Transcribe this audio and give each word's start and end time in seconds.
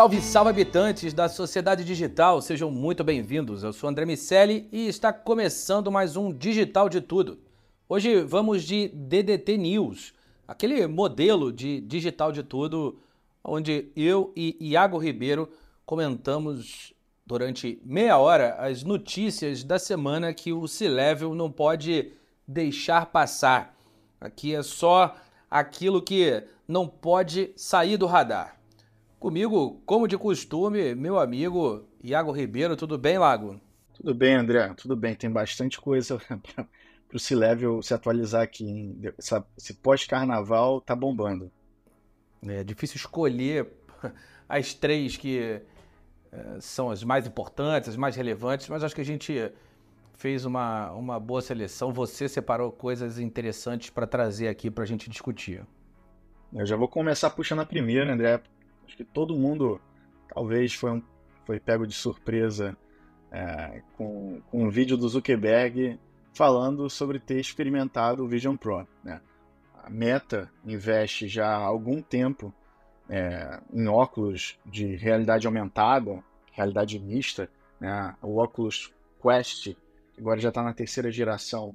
Salve, 0.00 0.22
salve 0.22 0.48
habitantes 0.48 1.12
da 1.12 1.28
sociedade 1.28 1.84
digital, 1.84 2.40
sejam 2.40 2.70
muito 2.70 3.04
bem-vindos. 3.04 3.62
Eu 3.62 3.70
sou 3.70 3.86
André 3.86 4.06
Miceli 4.06 4.66
e 4.72 4.88
está 4.88 5.12
começando 5.12 5.92
mais 5.92 6.16
um 6.16 6.32
Digital 6.32 6.88
de 6.88 7.02
Tudo. 7.02 7.38
Hoje 7.86 8.22
vamos 8.22 8.62
de 8.62 8.88
DDT 8.88 9.58
News, 9.58 10.14
aquele 10.48 10.86
modelo 10.86 11.52
de 11.52 11.82
digital 11.82 12.32
de 12.32 12.42
tudo 12.42 12.98
onde 13.44 13.92
eu 13.94 14.32
e 14.34 14.56
Iago 14.58 14.96
Ribeiro 14.96 15.50
comentamos 15.84 16.94
durante 17.26 17.78
meia 17.84 18.16
hora 18.16 18.54
as 18.54 18.82
notícias 18.82 19.62
da 19.62 19.78
semana 19.78 20.32
que 20.32 20.50
o 20.50 20.66
C-Level 20.66 21.34
não 21.34 21.52
pode 21.52 22.10
deixar 22.48 23.04
passar. 23.04 23.76
Aqui 24.18 24.54
é 24.54 24.62
só 24.62 25.14
aquilo 25.50 26.00
que 26.00 26.42
não 26.66 26.88
pode 26.88 27.52
sair 27.54 27.98
do 27.98 28.06
radar. 28.06 28.59
Comigo, 29.20 29.82
como 29.84 30.08
de 30.08 30.16
costume, 30.16 30.94
meu 30.94 31.18
amigo 31.18 31.86
Iago 32.02 32.32
Ribeiro. 32.32 32.74
Tudo 32.74 32.96
bem, 32.96 33.18
Lago? 33.18 33.60
Tudo 33.92 34.14
bem, 34.14 34.34
André. 34.34 34.72
Tudo 34.74 34.96
bem. 34.96 35.14
Tem 35.14 35.30
bastante 35.30 35.78
coisa 35.78 36.16
para 36.56 36.66
o 37.12 37.18
C-Level 37.18 37.82
se 37.82 37.92
atualizar 37.92 38.40
aqui. 38.40 38.98
Esse 39.58 39.74
pós-carnaval 39.74 40.80
tá 40.80 40.96
bombando. 40.96 41.52
É 42.48 42.64
difícil 42.64 42.96
escolher 42.96 43.68
as 44.48 44.72
três 44.72 45.18
que 45.18 45.60
é, 46.32 46.56
são 46.58 46.88
as 46.88 47.04
mais 47.04 47.26
importantes, 47.26 47.90
as 47.90 47.96
mais 47.96 48.16
relevantes, 48.16 48.70
mas 48.70 48.82
acho 48.82 48.94
que 48.94 49.02
a 49.02 49.04
gente 49.04 49.52
fez 50.14 50.46
uma, 50.46 50.92
uma 50.92 51.20
boa 51.20 51.42
seleção. 51.42 51.92
Você 51.92 52.26
separou 52.26 52.72
coisas 52.72 53.18
interessantes 53.18 53.90
para 53.90 54.06
trazer 54.06 54.48
aqui 54.48 54.70
para 54.70 54.84
a 54.84 54.86
gente 54.86 55.10
discutir. 55.10 55.62
Eu 56.54 56.64
já 56.64 56.74
vou 56.74 56.88
começar 56.88 57.28
puxando 57.28 57.60
a 57.60 57.66
primeira, 57.66 58.10
André, 58.10 58.40
Acho 58.86 58.96
que 58.96 59.04
todo 59.04 59.36
mundo 59.36 59.80
talvez 60.32 60.74
foi, 60.74 60.90
um, 60.92 61.02
foi 61.44 61.60
pego 61.60 61.86
de 61.86 61.94
surpresa 61.94 62.76
é, 63.30 63.82
com, 63.96 64.40
com 64.50 64.64
um 64.64 64.70
vídeo 64.70 64.96
do 64.96 65.08
Zuckerberg 65.08 65.98
falando 66.32 66.88
sobre 66.88 67.18
ter 67.18 67.38
experimentado 67.38 68.24
o 68.24 68.28
Vision 68.28 68.56
Pro. 68.56 68.86
Né? 69.04 69.20
A 69.82 69.90
Meta 69.90 70.50
investe 70.64 71.28
já 71.28 71.48
há 71.48 71.64
algum 71.64 72.02
tempo 72.02 72.52
é, 73.08 73.60
em 73.72 73.88
óculos 73.88 74.58
de 74.64 74.96
realidade 74.96 75.46
aumentada, 75.46 76.22
realidade 76.52 76.98
mista, 76.98 77.50
né? 77.80 78.14
o 78.22 78.38
óculos 78.38 78.92
Quest, 79.20 79.74
que 80.12 80.20
agora 80.20 80.40
já 80.40 80.48
está 80.48 80.62
na 80.62 80.72
terceira 80.72 81.10
geração, 81.10 81.74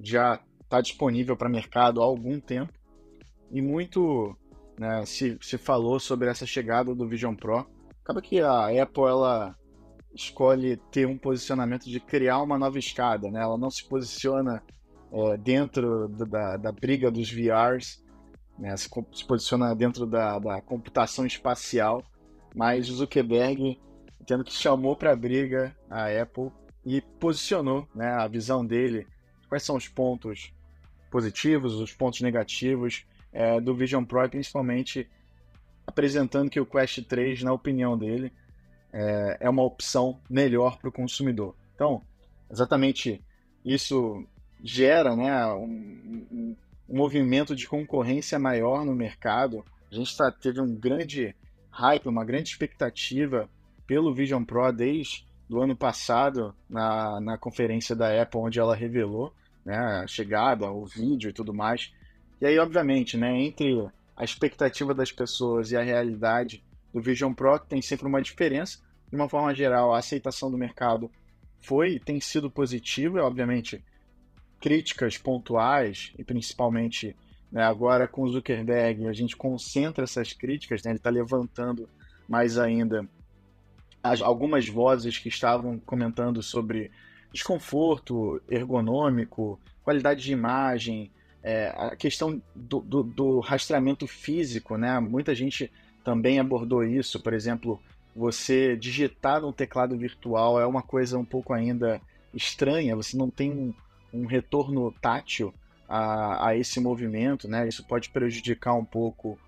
já 0.00 0.40
está 0.60 0.80
disponível 0.80 1.36
para 1.36 1.48
mercado 1.48 2.02
há 2.02 2.04
algum 2.04 2.40
tempo. 2.40 2.72
E 3.50 3.62
muito 3.62 4.36
né, 4.78 5.04
se, 5.06 5.38
se 5.40 5.58
falou 5.58 5.98
sobre 6.00 6.28
essa 6.28 6.46
chegada 6.46 6.94
do 6.94 7.08
Vision 7.08 7.34
Pro. 7.34 7.66
Acaba 8.02 8.20
que 8.20 8.40
a 8.40 8.82
Apple 8.82 9.04
ela 9.04 9.54
escolhe 10.14 10.76
ter 10.90 11.06
um 11.06 11.18
posicionamento 11.18 11.84
de 11.84 11.98
criar 11.98 12.42
uma 12.42 12.58
nova 12.58 12.78
escada, 12.78 13.30
né? 13.30 13.42
Ela 13.42 13.58
não 13.58 13.70
se 13.70 13.88
posiciona 13.88 14.62
é, 15.12 15.36
dentro 15.36 16.08
da, 16.08 16.56
da 16.56 16.72
briga 16.72 17.10
dos 17.10 17.30
VRs, 17.30 18.04
né? 18.58 18.76
se, 18.76 18.88
se 19.12 19.26
posiciona 19.26 19.74
dentro 19.74 20.06
da, 20.06 20.38
da 20.38 20.60
computação 20.60 21.26
espacial, 21.26 22.02
mas 22.54 22.88
o 22.88 22.94
Zuckerberg 22.94 23.80
tendo 24.26 24.44
que 24.44 24.52
chamou 24.52 24.96
para 24.96 25.12
a 25.12 25.16
briga 25.16 25.76
a 25.90 26.06
Apple 26.06 26.50
e 26.84 27.00
posicionou 27.00 27.88
né, 27.94 28.08
a 28.08 28.26
visão 28.26 28.64
dele, 28.64 29.06
quais 29.48 29.62
são 29.62 29.76
os 29.76 29.88
pontos 29.88 30.52
positivos, 31.10 31.74
os 31.74 31.92
pontos 31.92 32.20
negativos, 32.20 33.06
é, 33.34 33.60
do 33.60 33.74
Vision 33.74 34.04
Pro, 34.04 34.26
principalmente 34.30 35.10
apresentando 35.84 36.48
que 36.48 36.60
o 36.60 36.64
Quest 36.64 37.02
3, 37.02 37.42
na 37.42 37.52
opinião 37.52 37.98
dele, 37.98 38.32
é, 38.92 39.38
é 39.40 39.50
uma 39.50 39.64
opção 39.64 40.20
melhor 40.30 40.78
para 40.78 40.88
o 40.88 40.92
consumidor. 40.92 41.54
Então, 41.74 42.00
exatamente 42.50 43.20
isso 43.64 44.24
gera 44.62 45.16
né, 45.16 45.46
um, 45.52 46.26
um, 46.30 46.56
um, 46.88 46.96
movimento 46.96 47.56
de 47.56 47.66
concorrência 47.66 48.38
maior 48.38 48.84
no 48.84 48.94
mercado. 48.94 49.64
A 49.90 49.94
gente 49.94 50.16
tá, 50.16 50.30
teve 50.30 50.60
um 50.60 50.74
grande 50.74 51.34
hype, 51.70 52.08
uma 52.08 52.24
grande 52.24 52.50
expectativa 52.50 53.50
pelo 53.86 54.14
Vision 54.14 54.44
Pro 54.44 54.72
desde 54.72 55.26
do 55.48 55.60
ano 55.60 55.76
passado 55.76 56.54
na, 56.70 57.20
na 57.20 57.36
conferência 57.36 57.94
da 57.94 58.22
Apple, 58.22 58.40
onde 58.40 58.58
ela 58.58 58.74
revelou 58.74 59.34
né, 59.64 59.76
a 59.76 60.06
chegada, 60.06 60.70
o 60.70 60.86
vídeo 60.86 61.30
e 61.30 61.32
tudo 61.32 61.52
mais. 61.52 61.92
E 62.40 62.46
aí, 62.46 62.58
obviamente, 62.58 63.16
né, 63.16 63.40
entre 63.40 63.88
a 64.16 64.24
expectativa 64.24 64.94
das 64.94 65.10
pessoas 65.10 65.70
e 65.70 65.76
a 65.76 65.82
realidade 65.82 66.62
do 66.92 67.00
Vision 67.00 67.32
Pro 67.32 67.58
tem 67.58 67.82
sempre 67.82 68.06
uma 68.06 68.22
diferença. 68.22 68.78
De 69.10 69.16
uma 69.16 69.28
forma 69.28 69.54
geral, 69.54 69.92
a 69.92 69.98
aceitação 69.98 70.50
do 70.50 70.58
mercado 70.58 71.10
foi 71.60 71.98
tem 71.98 72.20
sido 72.20 72.50
positiva, 72.50 73.22
obviamente 73.22 73.82
críticas 74.60 75.18
pontuais 75.18 76.12
e 76.18 76.24
principalmente 76.24 77.16
né, 77.50 77.62
agora 77.62 78.08
com 78.08 78.22
o 78.22 78.28
Zuckerberg 78.28 79.06
a 79.06 79.12
gente 79.12 79.36
concentra 79.36 80.04
essas 80.04 80.32
críticas, 80.32 80.82
né, 80.82 80.90
ele 80.90 80.98
está 80.98 81.10
levantando 81.10 81.88
mais 82.28 82.58
ainda 82.58 83.06
as, 84.02 84.20
algumas 84.20 84.68
vozes 84.68 85.18
que 85.18 85.28
estavam 85.28 85.78
comentando 85.78 86.42
sobre 86.42 86.90
desconforto 87.32 88.40
ergonômico, 88.48 89.58
qualidade 89.82 90.22
de 90.22 90.32
imagem, 90.32 91.10
é, 91.44 91.74
a 91.76 91.94
questão 91.94 92.40
do, 92.56 92.80
do, 92.80 93.02
do, 93.02 93.40
rastreamento 93.40 94.06
físico, 94.06 94.78
né? 94.78 94.98
Muita 94.98 95.34
gente 95.34 95.70
também 96.02 96.40
abordou 96.40 96.82
isso. 96.82 97.20
Por 97.20 97.34
exemplo, 97.34 97.78
você 98.16 98.74
digitar 98.74 99.42
no 99.42 99.52
teclado 99.52 99.96
virtual 99.96 100.58
é 100.58 100.66
uma 100.66 100.82
coisa 100.82 101.18
um 101.18 101.24
pouco 101.24 101.52
ainda 101.52 102.00
estranha. 102.32 102.96
Você 102.96 103.14
não 103.14 103.28
tem 103.28 103.50
um, 103.50 103.74
um 104.10 104.24
retorno 104.24 104.90
tátil 105.02 105.52
a, 105.86 106.48
a, 106.48 106.56
esse 106.56 106.80
movimento, 106.80 107.46
né? 107.46 107.68
Isso 107.68 107.84
pode 107.84 108.08
prejudicar 108.08 108.72
um 108.72 108.84
pouco 108.84 109.38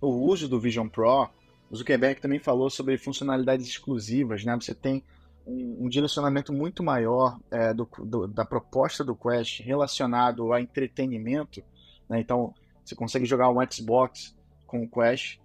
o 0.00 0.08
uso 0.08 0.48
do 0.48 0.58
Vision 0.58 0.88
Pro. 0.88 1.28
O 1.70 1.76
Zuckerberg 1.76 2.20
também 2.20 2.40
falou 2.40 2.68
sobre 2.68 2.98
funcionalidades 2.98 3.68
exclusivas, 3.68 4.44
né? 4.44 4.56
Você 4.56 4.74
tem 4.74 5.00
um, 5.46 5.84
um 5.84 5.88
direcionamento 5.88 6.52
muito 6.52 6.82
maior 6.82 7.38
é, 7.50 7.72
do, 7.74 7.88
do, 7.98 8.26
da 8.26 8.44
proposta 8.44 9.04
do 9.04 9.14
Quest 9.14 9.60
relacionado 9.60 10.52
a 10.52 10.60
entretenimento. 10.60 11.62
Né? 12.08 12.20
Então, 12.20 12.54
você 12.84 12.94
consegue 12.94 13.24
jogar 13.24 13.50
um 13.50 13.58
Xbox 13.70 14.34
com 14.66 14.82
o 14.82 14.88
Quest. 14.88 15.38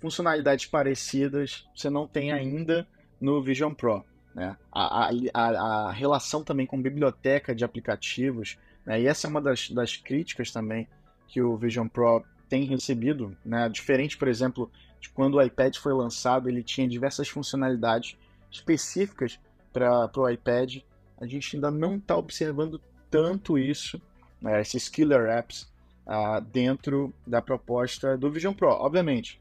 Funcionalidades 0.00 0.66
parecidas 0.66 1.66
você 1.74 1.88
não 1.88 2.06
tem 2.06 2.32
ainda 2.32 2.86
no 3.20 3.42
Vision 3.42 3.72
Pro. 3.72 4.04
Né? 4.34 4.56
A, 4.72 5.08
a, 5.32 5.88
a, 5.88 5.92
relação 5.92 6.42
também 6.42 6.66
com 6.66 6.80
biblioteca 6.80 7.54
de 7.54 7.64
aplicativos, 7.64 8.58
né? 8.84 9.00
e 9.00 9.06
essa 9.06 9.26
é 9.26 9.30
uma 9.30 9.40
das, 9.40 9.70
das 9.70 9.96
críticas 9.96 10.50
também 10.50 10.88
que 11.28 11.40
o 11.40 11.56
Vision 11.56 11.88
Pro 11.88 12.24
tem 12.48 12.64
recebido, 12.64 13.36
né? 13.44 13.68
diferente, 13.68 14.18
por 14.18 14.28
exemplo, 14.28 14.70
quando 15.14 15.34
o 15.34 15.42
iPad 15.42 15.76
foi 15.76 15.92
lançado, 15.92 16.48
ele 16.48 16.62
tinha 16.62 16.88
diversas 16.88 17.28
funcionalidades 17.28 18.16
específicas 18.54 19.38
para 19.72 20.10
o 20.16 20.28
iPad. 20.28 20.78
A 21.20 21.26
gente 21.26 21.56
ainda 21.56 21.70
não 21.70 21.96
está 21.96 22.16
observando 22.16 22.80
tanto 23.10 23.58
isso, 23.58 24.00
né, 24.40 24.60
esses 24.60 24.88
killer 24.88 25.28
apps, 25.28 25.72
uh, 26.06 26.40
dentro 26.40 27.12
da 27.26 27.40
proposta 27.40 28.16
do 28.16 28.30
Vision 28.30 28.54
Pro. 28.54 28.68
Obviamente, 28.68 29.40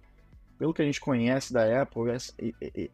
pelo 0.58 0.74
que 0.74 0.82
a 0.82 0.86
gente 0.86 1.02
conhece 1.02 1.52
da 1.52 1.82
Apple, 1.82 2.04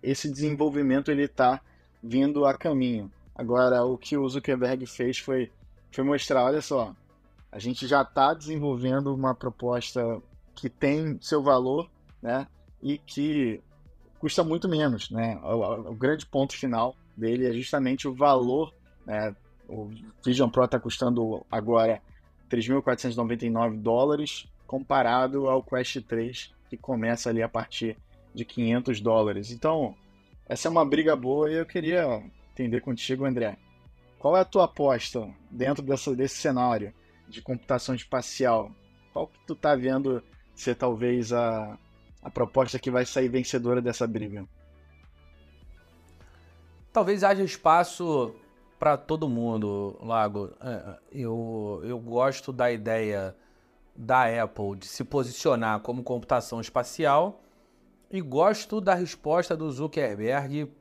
esse 0.02 0.32
desenvolvimento 0.32 1.12
ele 1.12 1.24
está 1.24 1.62
vindo 2.02 2.46
a 2.46 2.58
caminho. 2.58 3.12
Agora, 3.36 3.84
o 3.84 3.98
que 3.98 4.18
o 4.18 4.28
Zuckerberg 4.28 4.86
fez 4.86 5.20
foi, 5.20 5.52
foi 5.92 6.04
mostrar, 6.04 6.46
olha 6.46 6.62
só, 6.62 6.96
a 7.52 7.60
gente 7.60 7.88
já 7.88 8.02
está 8.02 8.34
desenvolvendo 8.34 9.14
uma 9.14 9.36
proposta 9.36 10.22
que 10.56 10.70
tem 10.70 11.18
seu 11.22 11.42
valor, 11.42 11.90
né? 12.22 12.48
E 12.82 12.98
que 12.98 13.62
custa 14.20 14.44
muito 14.44 14.68
menos, 14.68 15.10
né? 15.10 15.40
O, 15.44 15.92
o 15.92 15.96
grande 15.96 16.26
ponto 16.26 16.56
final 16.56 16.96
dele 17.16 17.48
é 17.48 17.54
justamente 17.54 18.08
o 18.08 18.14
valor, 18.14 18.74
né? 19.06 19.36
O 19.68 19.90
Vision 20.26 20.50
Pro 20.50 20.66
está 20.66 20.80
custando 20.80 21.46
agora 21.50 22.02
3.499 22.50 23.80
dólares, 23.80 24.48
comparado 24.68 25.48
ao 25.48 25.64
Quest 25.64 26.02
3, 26.02 26.54
que 26.70 26.78
começa 26.78 27.30
ali 27.30 27.42
a 27.42 27.50
partir 27.50 27.98
de 28.34 28.44
500 28.44 29.00
dólares. 29.00 29.52
Então, 29.52 29.96
essa 30.48 30.68
é 30.68 30.72
uma 30.72 30.86
briga 30.86 31.16
boa 31.16 31.52
e 31.52 31.56
eu 31.56 31.66
queria 31.66 32.24
entender 32.52 32.82
contigo, 32.82 33.26
André. 33.26 33.58
Qual 34.18 34.36
é 34.36 34.42
a 34.42 34.46
tua 34.46 34.66
aposta 34.66 35.30
dentro 35.50 35.84
dessa, 35.84 36.16
desse 36.16 36.38
cenário 36.38 36.94
de 37.28 37.42
computação 37.42 37.96
espacial? 37.96 38.72
Qual 39.14 39.28
que 39.28 39.40
tu 39.46 39.56
tá 39.56 39.76
vendo 39.76 40.22
ser 40.56 40.76
talvez 40.76 41.32
a, 41.32 41.78
a 42.22 42.30
proposta 42.30 42.80
que 42.80 42.92
vai 42.92 43.06
sair 43.06 43.28
vencedora 43.28 43.82
dessa 43.82 44.06
briga? 44.08 44.46
Talvez 46.92 47.24
haja 47.24 47.44
espaço 47.44 48.36
para 48.80 48.98
todo 48.98 49.30
mundo, 49.30 49.98
Lago. 50.02 50.52
É, 50.62 50.98
eu, 51.12 51.82
eu 51.84 52.00
gosto 52.00 52.52
da 52.52 52.72
ideia 52.72 53.36
da 53.96 54.44
Apple 54.44 54.78
de 54.78 54.88
se 54.88 55.04
posicionar 55.04 55.82
como 55.82 56.04
computação 56.04 56.62
espacial 56.62 57.42
e 58.10 58.22
gosto 58.22 58.80
da 58.80 58.96
resposta 58.96 59.56
do 59.56 59.70
Zuckerberg 59.70 60.72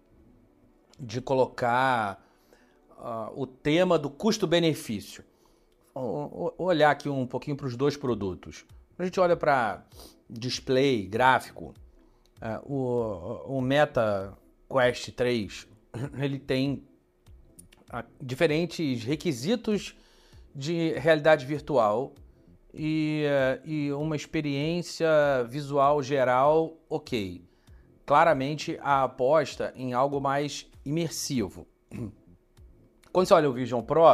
de 0.98 1.20
colocar 1.20 2.24
uh, 2.92 3.40
o 3.40 3.46
tema 3.46 3.98
do 3.98 4.08
custo-benefício. 4.08 5.24
Olhar 6.56 6.92
aqui 6.92 7.08
um 7.08 7.26
pouquinho 7.26 7.56
para 7.56 7.66
os 7.66 7.76
dois 7.76 7.96
produtos. 7.96 8.64
A 8.98 9.04
gente 9.04 9.20
olha 9.20 9.36
para 9.36 9.86
display, 10.28 11.06
gráfico, 11.06 11.72
uh, 12.42 12.72
o, 12.72 13.58
o 13.58 13.60
Meta 13.60 14.36
Quest 14.68 15.12
3 15.12 15.68
ele 16.18 16.38
tem 16.38 16.84
uh, 17.92 18.04
diferentes 18.20 19.04
requisitos 19.04 19.94
de 20.52 20.94
realidade 20.98 21.46
virtual 21.46 22.12
e, 22.74 23.24
e 23.64 23.92
uma 23.92 24.16
experiência 24.16 25.08
visual 25.48 26.02
geral 26.02 26.76
ok. 26.88 27.44
Claramente 28.04 28.78
a 28.82 29.04
aposta 29.04 29.72
em 29.76 29.92
algo 29.92 30.20
mais 30.20 30.66
imersivo. 30.84 31.68
Quando 33.12 33.28
você 33.28 33.34
olha 33.34 33.48
o 33.48 33.52
Vision 33.52 33.82
Pro, 33.82 34.04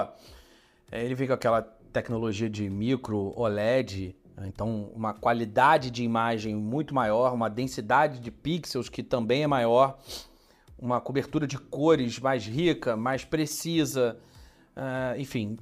é, 0.92 1.02
ele 1.02 1.14
vem 1.14 1.26
com 1.26 1.32
aquela 1.32 1.62
tecnologia 1.62 2.50
de 2.50 2.68
micro 2.68 3.32
OLED, 3.38 4.14
então 4.42 4.90
uma 4.94 5.14
qualidade 5.14 5.90
de 5.90 6.02
imagem 6.02 6.54
muito 6.54 6.94
maior, 6.94 7.32
uma 7.32 7.48
densidade 7.48 8.18
de 8.18 8.30
pixels 8.30 8.88
que 8.88 9.02
também 9.02 9.42
é 9.42 9.46
maior, 9.46 9.98
uma 10.78 11.00
cobertura 11.00 11.46
de 11.46 11.58
cores 11.58 12.18
mais 12.18 12.44
rica, 12.44 12.96
mais 12.96 13.24
precisa, 13.24 14.18
uh, 14.76 15.18
enfim, 15.18 15.56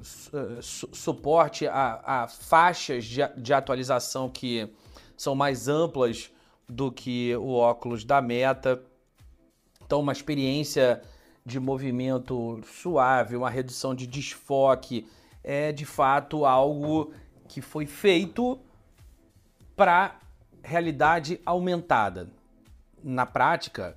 su 0.60 0.88
suporte 0.92 1.66
a, 1.66 2.00
a 2.04 2.28
faixas 2.28 3.04
de, 3.04 3.20
de 3.36 3.52
atualização 3.52 4.28
que 4.28 4.69
são 5.16 5.34
mais 5.34 5.69
amplas 5.69 6.30
do 6.69 6.90
que 6.90 7.36
o 7.36 7.52
óculos 7.54 8.04
da 8.04 8.22
Meta. 8.22 8.82
Então, 9.84 10.00
uma 10.00 10.12
experiência 10.12 11.02
de 11.44 11.60
movimento 11.60 12.60
suave, 12.80 13.36
uma 13.36 13.50
redução 13.50 13.94
de 13.94 14.06
desfoque, 14.06 15.06
é 15.44 15.72
de 15.72 15.84
fato 15.84 16.46
algo 16.46 17.12
que 17.52 17.60
foi 17.60 17.84
feito 17.84 18.58
para 19.76 20.19
realidade 20.62 21.38
aumentada. 21.44 22.31
Na 23.04 23.26
prática, 23.26 23.94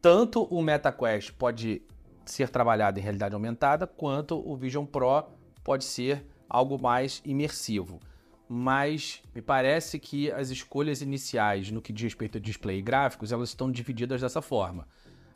tanto 0.00 0.44
o 0.44 0.62
MetaQuest 0.62 1.32
pode 1.32 1.82
ser 2.24 2.48
trabalhado 2.48 3.00
em 3.00 3.02
realidade 3.02 3.34
aumentada, 3.34 3.84
quanto 3.84 4.38
o 4.48 4.54
Vision 4.54 4.86
Pro 4.86 5.24
pode 5.64 5.84
ser 5.84 6.24
algo 6.48 6.80
mais 6.80 7.20
imersivo. 7.24 7.98
Mas 8.48 9.20
me 9.34 9.42
parece 9.42 9.98
que 9.98 10.30
as 10.30 10.50
escolhas 10.50 11.02
iniciais 11.02 11.72
no 11.72 11.82
que 11.82 11.92
diz 11.92 12.04
respeito 12.04 12.38
a 12.38 12.40
display 12.40 12.78
e 12.78 12.82
gráficos, 12.82 13.32
elas 13.32 13.48
estão 13.48 13.72
divididas 13.72 14.20
dessa 14.20 14.40
forma. 14.40 14.86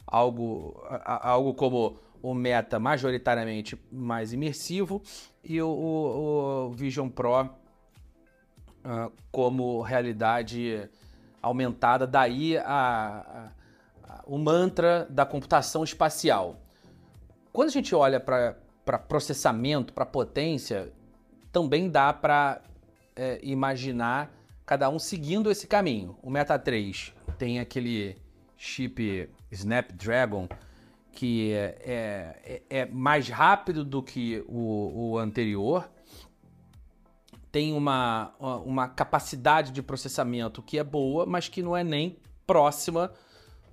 Algo, 0.07 0.81
algo 1.05 1.55
como 1.55 1.99
o 2.23 2.35
Meta 2.35 2.79
majoritariamente 2.79 3.81
mais 3.91 4.33
imersivo 4.33 5.03
e 5.43 5.61
o, 5.61 5.69
o, 5.69 6.67
o 6.67 6.71
Vision 6.73 7.09
Pro 7.09 7.43
uh, 7.43 9.13
como 9.31 9.81
realidade 9.81 10.89
aumentada. 11.43 12.07
Daí 12.07 12.59
a, 12.59 13.51
a, 14.05 14.23
o 14.27 14.39
mantra 14.39 15.07
da 15.11 15.25
computação 15.25 15.85
espacial. 15.85 16.57
Quando 17.53 17.69
a 17.69 17.73
gente 17.73 17.95
olha 17.95 18.21
para 18.21 18.99
processamento, 18.99 19.93
para 19.93 20.07
potência, 20.07 20.93
também 21.51 21.91
dá 21.91 22.13
para 22.13 22.61
é, 23.17 23.41
imaginar 23.43 24.33
cada 24.65 24.89
um 24.89 24.99
seguindo 24.99 25.51
esse 25.51 25.67
caminho. 25.67 26.17
O 26.23 26.31
Meta 26.31 26.59
3 26.59 27.13
tem 27.39 27.59
aquele 27.59 28.17
chip 28.57 29.29
Snapdragon 29.51 30.49
que 31.13 31.53
é, 31.53 32.63
é, 32.71 32.81
é 32.83 32.87
mais 32.87 33.29
rápido 33.29 33.85
do 33.85 34.03
que 34.03 34.45
o, 34.49 35.11
o 35.13 35.19
anterior, 35.19 35.91
tem 37.53 37.73
uma, 37.73 38.33
uma 38.65 38.89
capacidade 38.89 39.73
de 39.73 39.83
processamento 39.83 40.63
que 40.63 40.79
é 40.79 40.85
boa, 40.85 41.27
mas 41.27 41.49
que 41.49 41.63
não 41.63 41.77
é 41.77 41.83
nem 41.83 42.17
próxima 42.47 43.13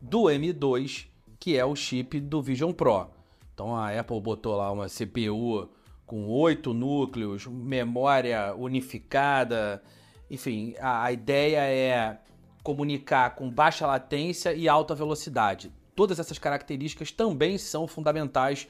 do 0.01 0.23
M2, 0.23 1.07
que 1.39 1.57
é 1.57 1.63
o 1.63 1.75
chip 1.75 2.19
do 2.19 2.41
Vision 2.41 2.71
Pro. 2.71 3.09
Então 3.53 3.75
a 3.75 3.97
Apple 3.97 4.19
botou 4.19 4.55
lá 4.55 4.71
uma 4.71 4.87
CPU 4.87 5.69
com 6.05 6.27
oito 6.27 6.73
núcleos, 6.73 7.45
memória 7.45 8.55
unificada, 8.55 9.83
enfim, 10.29 10.73
a, 10.79 11.03
a 11.03 11.11
ideia 11.11 11.59
é 11.59 12.19
comunicar 12.63 13.35
com 13.35 13.49
baixa 13.49 13.85
latência 13.85 14.53
e 14.53 14.67
alta 14.67 14.93
velocidade. 14.95 15.71
Todas 15.97 16.19
essas 16.19 16.37
características 16.37 17.11
também 17.11 17.57
são 17.57 17.87
fundamentais 17.87 18.67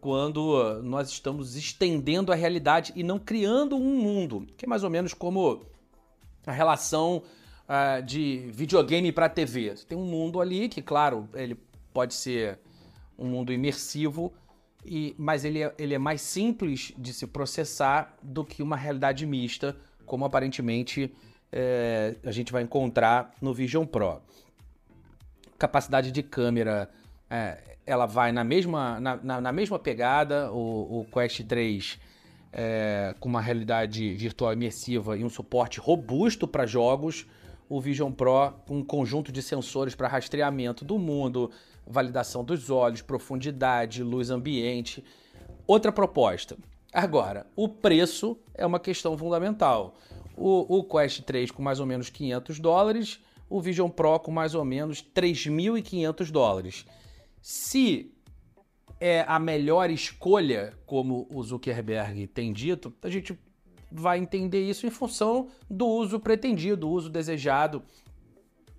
quando 0.00 0.82
nós 0.82 1.08
estamos 1.08 1.54
estendendo 1.54 2.32
a 2.32 2.34
realidade 2.34 2.92
e 2.96 3.04
não 3.04 3.16
criando 3.16 3.76
um 3.76 3.96
mundo, 3.96 4.44
que 4.56 4.64
é 4.64 4.68
mais 4.68 4.82
ou 4.82 4.90
menos 4.90 5.14
como 5.14 5.64
a 6.44 6.50
relação 6.50 7.22
uh, 7.68 8.02
de 8.02 8.50
videogame 8.52 9.12
para 9.12 9.28
TV. 9.28 9.76
Você 9.76 9.86
tem 9.86 9.96
um 9.96 10.04
mundo 10.04 10.40
ali 10.40 10.68
que, 10.68 10.82
claro, 10.82 11.28
ele 11.32 11.56
pode 11.92 12.12
ser 12.12 12.58
um 13.16 13.28
mundo 13.28 13.52
imersivo, 13.52 14.34
e, 14.84 15.14
mas 15.16 15.44
ele 15.44 15.62
é, 15.62 15.72
ele 15.78 15.94
é 15.94 15.98
mais 15.98 16.22
simples 16.22 16.92
de 16.98 17.12
se 17.12 17.28
processar 17.28 18.16
do 18.20 18.44
que 18.44 18.64
uma 18.64 18.76
realidade 18.76 19.24
mista, 19.24 19.76
como 20.04 20.24
aparentemente 20.24 21.14
é, 21.52 22.16
a 22.24 22.32
gente 22.32 22.50
vai 22.50 22.64
encontrar 22.64 23.32
no 23.40 23.54
Vision 23.54 23.86
Pro. 23.86 24.20
Capacidade 25.58 26.10
de 26.10 26.22
câmera 26.22 26.90
é, 27.30 27.76
ela 27.86 28.06
vai 28.06 28.32
na 28.32 28.44
mesma, 28.44 28.98
na, 29.00 29.16
na, 29.16 29.40
na 29.40 29.52
mesma 29.52 29.78
pegada, 29.78 30.50
o, 30.52 31.00
o 31.00 31.04
Quest 31.12 31.44
3 31.44 31.98
é, 32.52 33.14
com 33.18 33.28
uma 33.28 33.40
realidade 33.40 34.14
virtual 34.14 34.52
imersiva 34.52 35.16
e 35.16 35.24
um 35.24 35.28
suporte 35.28 35.80
robusto 35.80 36.46
para 36.46 36.64
jogos, 36.64 37.26
o 37.68 37.80
Vision 37.80 38.12
Pro 38.12 38.52
com 38.66 38.78
um 38.78 38.84
conjunto 38.84 39.32
de 39.32 39.42
sensores 39.42 39.94
para 39.94 40.06
rastreamento 40.06 40.84
do 40.84 40.98
mundo, 40.98 41.50
validação 41.86 42.44
dos 42.44 42.70
olhos, 42.70 43.02
profundidade, 43.02 44.02
luz 44.02 44.30
ambiente. 44.30 45.04
Outra 45.66 45.90
proposta. 45.90 46.56
Agora, 46.92 47.46
o 47.56 47.68
preço 47.68 48.38
é 48.54 48.64
uma 48.64 48.78
questão 48.78 49.18
fundamental. 49.18 49.96
O, 50.36 50.78
o 50.78 50.84
Quest 50.84 51.22
3 51.22 51.50
com 51.50 51.62
mais 51.62 51.80
ou 51.80 51.86
menos 51.86 52.08
500 52.08 52.60
dólares, 52.60 53.20
o 53.48 53.60
Vision 53.60 53.90
Pro 53.90 54.18
com 54.18 54.30
mais 54.30 54.54
ou 54.54 54.64
menos 54.64 55.02
3.500 55.02 56.30
dólares. 56.30 56.86
Se 57.40 58.12
é 59.00 59.24
a 59.26 59.38
melhor 59.38 59.90
escolha, 59.90 60.72
como 60.86 61.26
o 61.32 61.42
Zuckerberg 61.42 62.26
tem 62.28 62.52
dito, 62.52 62.92
a 63.02 63.08
gente 63.08 63.38
vai 63.90 64.18
entender 64.18 64.68
isso 64.68 64.86
em 64.86 64.90
função 64.90 65.48
do 65.68 65.86
uso 65.86 66.18
pretendido, 66.18 66.78
do 66.78 66.90
uso 66.90 67.10
desejado 67.10 67.82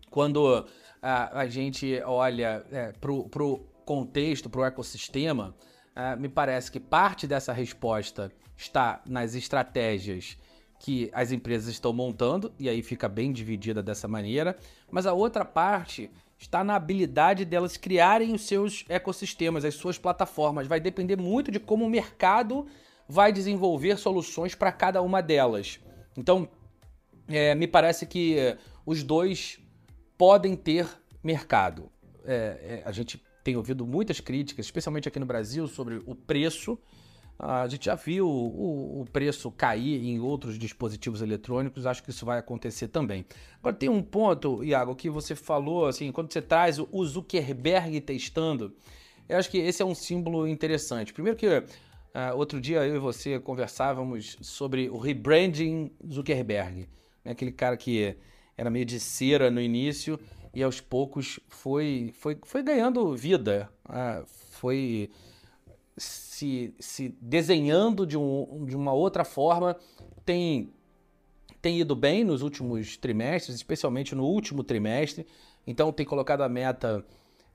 quando 0.10 0.66
a, 1.02 1.42
a 1.42 1.48
gente 1.48 2.02
olha 2.06 2.66
é, 2.72 2.94
para 2.94 3.12
o 3.12 3.60
contexto, 3.86 4.50
para 4.50 4.62
o 4.62 4.66
ecossistema, 4.66 5.54
é, 5.96 6.16
me 6.16 6.30
parece 6.30 6.72
que 6.72 6.80
parte 6.80 7.28
dessa 7.28 7.52
resposta 7.52 8.32
está 8.56 9.02
nas 9.06 9.36
estratégias 9.36 10.38
que 10.86 11.10
as 11.12 11.32
empresas 11.32 11.68
estão 11.68 11.92
montando, 11.92 12.54
e 12.60 12.70
aí 12.70 12.84
fica 12.84 13.10
bem 13.10 13.34
dividida 13.34 13.82
dessa 13.82 14.08
maneira, 14.08 14.56
mas 14.92 15.08
a 15.08 15.14
outra 15.14 15.44
parte 15.44 16.12
está 16.38 16.64
na 16.64 16.76
habilidade 16.76 17.44
delas 17.44 17.76
criarem 17.76 18.36
os 18.36 18.44
seus 18.44 18.86
ecossistemas, 18.88 19.66
as 19.66 19.74
suas 19.74 19.98
plataformas. 19.98 20.68
Vai 20.68 20.80
depender 20.80 21.16
muito 21.16 21.50
de 21.50 21.60
como 21.60 21.86
o 21.86 21.90
mercado 21.90 22.68
vai 23.10 23.34
desenvolver 23.34 23.98
soluções 23.98 24.54
para 24.54 24.72
cada 24.72 25.02
uma 25.02 25.24
delas. 25.24 25.80
Então, 26.16 26.48
é, 27.28 27.56
me 27.56 27.68
parece 27.68 28.06
que 28.06 28.56
os 28.86 29.02
dois 29.02 29.58
podem 30.16 30.56
ter 30.56 30.88
mercado. 31.24 31.90
É, 32.24 32.36
é, 32.62 32.84
a 32.86 32.92
gente 32.92 33.20
tem 33.44 33.58
ouvido 33.58 33.88
muitas 33.88 34.20
críticas, 34.20 34.68
especialmente 34.68 35.08
aqui 35.08 35.18
no 35.18 35.26
Brasil, 35.26 35.68
sobre 35.68 36.00
o 36.06 36.14
preço. 36.14 36.78
A 37.38 37.68
gente 37.68 37.86
já 37.86 37.96
viu 37.96 38.28
o, 38.28 39.02
o, 39.02 39.06
preço 39.12 39.52
cair 39.52 40.06
em 40.06 40.20
outros 40.20 40.58
dispositivos 40.58 41.22
eletrônicos, 41.22 41.86
acho 41.86 42.02
que 42.02 42.10
isso 42.10 42.26
vai 42.26 42.40
acontecer 42.40 42.88
também. 42.88 43.26
Agora 43.60 43.76
tem 43.76 43.90
um 43.90 44.02
ponto, 44.02 44.64
Iago, 44.64 44.96
que 44.96 45.10
você 45.10 45.36
falou, 45.36 45.86
assim, 45.86 46.12
quando 46.14 46.32
você 46.32 46.42
traz 46.42 46.80
o 46.80 47.06
Zuckerberg 47.06 48.00
testando, 48.00 48.74
eu 49.28 49.38
acho 49.38 49.50
que 49.50 49.58
esse 49.58 49.82
é 49.82 49.86
um 49.86 49.94
símbolo 49.94 50.48
interessante. 50.48 51.12
Primeiro 51.12 51.38
que 51.38 51.46
uh, 51.48 51.64
outro 52.36 52.62
dia 52.62 52.86
eu 52.86 52.96
e 52.96 53.00
você 53.00 53.38
conversávamos 53.38 54.38
sobre 54.40 54.90
o 54.90 54.98
rebranding 54.98 55.92
Zuckerberg, 56.10 56.88
né? 57.24 57.32
aquele 57.32 57.52
cara 57.52 57.76
que 57.76 58.16
era 58.58 58.70
meio 58.70 58.86
de 58.86 58.98
cera 58.98 59.52
no 59.52 59.60
início 59.60 60.18
e 60.54 60.64
aos 60.64 60.80
poucos 60.80 61.38
foi, 61.50 62.14
foi, 62.18 62.38
foi 62.44 62.64
ganhando 62.64 63.14
vida, 63.14 63.70
uh, 63.90 64.26
foi 64.52 65.10
se, 66.36 66.74
se 66.80 67.16
desenhando 67.22 68.06
de, 68.06 68.18
um, 68.18 68.66
de 68.66 68.76
uma 68.76 68.92
outra 68.92 69.24
forma, 69.24 69.78
tem, 70.26 70.70
tem 71.62 71.80
ido 71.80 71.96
bem 71.96 72.26
nos 72.26 72.42
últimos 72.42 72.98
trimestres, 72.98 73.56
especialmente 73.56 74.14
no 74.14 74.26
último 74.26 74.62
trimestre. 74.62 75.26
Então 75.66 75.94
tem 75.94 76.06
colocado 76.06 76.42
a 76.42 76.50
meta 76.50 77.06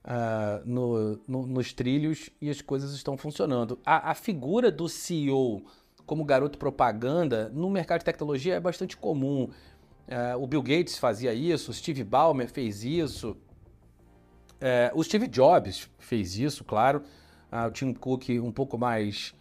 uh, 0.03 0.63
no, 0.65 1.21
no, 1.29 1.47
nos 1.47 1.75
trilhos 1.75 2.31
e 2.41 2.49
as 2.49 2.63
coisas 2.63 2.95
estão 2.95 3.19
funcionando. 3.19 3.79
A, 3.85 4.13
a 4.13 4.15
figura 4.15 4.73
do 4.73 4.89
CEO 4.89 5.63
como 6.07 6.25
garoto 6.25 6.57
propaganda 6.59 7.51
no 7.51 7.69
mercado 7.69 7.99
de 7.99 8.07
tecnologia 8.07 8.55
é 8.55 8.61
bastante 8.61 8.97
comum. 8.97 9.51
Uh, 10.09 10.43
o 10.43 10.47
Bill 10.47 10.63
Gates 10.63 10.97
fazia 10.97 11.35
isso, 11.35 11.71
o 11.71 11.75
Steve 11.75 12.03
Ballmer 12.03 12.49
fez 12.49 12.83
isso, 12.83 13.33
uh, 13.33 14.99
o 14.99 15.05
Steve 15.05 15.29
Jobs 15.29 15.91
fez 15.99 16.39
isso, 16.39 16.65
claro 16.65 17.03
ah, 17.51 17.67
o 17.67 17.71
Tim 17.71 17.93
Cook 17.93 18.29
um 18.43 18.53
pouco 18.53 18.79
mais 18.79 19.35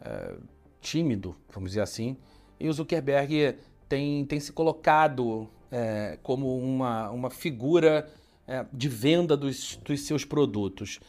uh, 0.00 0.40
tímido, 0.80 1.36
vamos 1.52 1.70
dizer 1.70 1.82
assim, 1.82 2.16
e 2.58 2.68
o 2.68 2.72
Zuckerberg 2.72 3.56
tem, 3.88 4.24
tem 4.24 4.40
se 4.40 4.52
colocado 4.52 5.48
é, 5.70 6.18
como 6.22 6.56
uma, 6.58 7.10
uma 7.10 7.30
figura 7.30 8.08
é, 8.46 8.64
de 8.72 8.88
venda 8.88 9.36
dos, 9.36 9.76
dos 9.84 10.00
seus 10.00 10.24
produtos. 10.24 11.00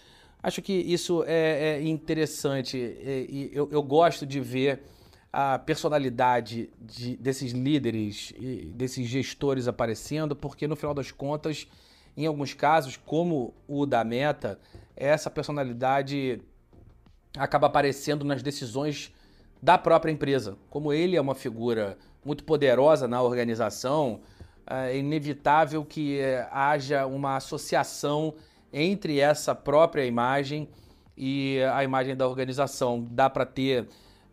Acho 0.42 0.62
que 0.62 0.74
isso 0.74 1.24
é, 1.26 1.78
é 1.78 1.84
interessante 1.84 2.78
e, 2.78 3.50
eu, 3.54 3.70
eu, 3.72 3.82
gosto 3.82 4.26
de 4.26 4.40
ver 4.40 4.82
a 5.32 5.60
personalidade 5.60 6.70
de, 6.80 7.18
desses 7.18 7.52
líderes 7.52 8.34
desses 8.74 9.08
gestores 9.08 9.68
aparecendo, 9.68 10.36
porque 10.36 10.68
no 10.68 10.76
final 10.76 10.94
das 10.94 11.12
contas, 11.12 11.68
em 12.16 12.26
alguns 12.26 12.54
casos, 12.54 12.98
como 12.98 13.54
o 13.68 13.86
da 13.86 14.04
Meta, 14.04 14.60
essa 14.98 15.30
personalidade 15.30 16.42
acaba 17.38 17.68
aparecendo 17.68 18.26
nas 18.26 18.42
decisões 18.42 19.14
da 19.62 19.78
própria 19.78 20.12
empresa. 20.12 20.58
Como 20.70 20.92
ele 20.92 21.16
é 21.16 21.22
uma 21.22 21.36
figura 21.36 21.98
muito 22.26 22.44
poderosa 22.44 23.08
na 23.08 23.22
organização, 23.22 24.20
é 24.66 24.98
inevitável 24.98 25.86
que 25.86 26.20
é, 26.20 26.48
haja 26.52 27.06
uma 27.06 27.38
associação 27.38 28.34
entre 28.74 29.20
essa 29.20 29.56
própria 29.56 30.06
imagem 30.06 30.68
e 31.16 31.60
a 31.74 31.84
imagem 31.84 32.16
da 32.16 32.28
organização. 32.28 33.08
Dá 33.10 33.30
para 33.30 33.46
ter 33.46 33.88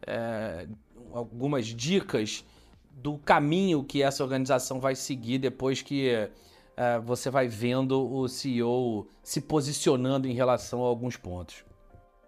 é, 0.06 0.66
algumas 1.12 1.66
dicas 1.66 2.44
do 2.90 3.18
caminho 3.18 3.85
que 3.85 4.02
essa 4.02 4.25
organização 4.25 4.80
vai 4.80 4.94
seguir 4.94 5.38
depois 5.38 5.83
que 5.83 6.28
é, 6.76 6.99
você 6.99 7.31
vai 7.31 7.49
vendo 7.49 8.12
o 8.12 8.28
CEO 8.28 9.09
se 9.23 9.40
posicionando 9.40 10.26
em 10.26 10.35
relação 10.35 10.85
a 10.85 10.87
alguns 10.87 11.16
pontos. 11.16 11.64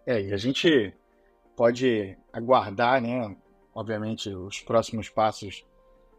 É, 0.06 0.20
e 0.20 0.32
a 0.32 0.36
gente 0.36 0.94
pode 1.56 2.16
aguardar, 2.32 3.00
né? 3.00 3.36
Obviamente, 3.74 4.28
os 4.30 4.60
próximos 4.60 5.08
passos. 5.08 5.64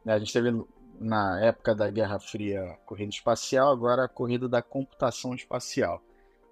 Né? 0.04 0.14
A 0.14 0.20
gente 0.20 0.34
teve 0.34 0.52
na 1.00 1.40
época 1.42 1.74
da 1.74 1.90
Guerra 1.90 2.20
Fria 2.20 2.64
a 2.64 2.76
corrida 2.78 3.10
espacial, 3.10 3.72
agora 3.72 4.04
a 4.06 4.10
corrida 4.10 4.50
da 4.50 4.62
computação 4.62 5.34
espacial. 5.34 6.02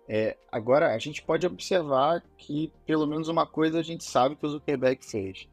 É, 0.07 0.37
agora, 0.51 0.93
a 0.93 0.99
gente 0.99 1.23
pode 1.23 1.45
observar 1.47 2.23
que 2.37 2.71
pelo 2.85 3.07
menos 3.07 3.27
uma 3.27 3.45
coisa 3.45 3.79
a 3.79 3.83
gente 3.83 4.03
sabe 4.03 4.35
que 4.35 4.45
o 4.45 4.49
Zuckerberg 4.49 5.03
fez. 5.03 5.47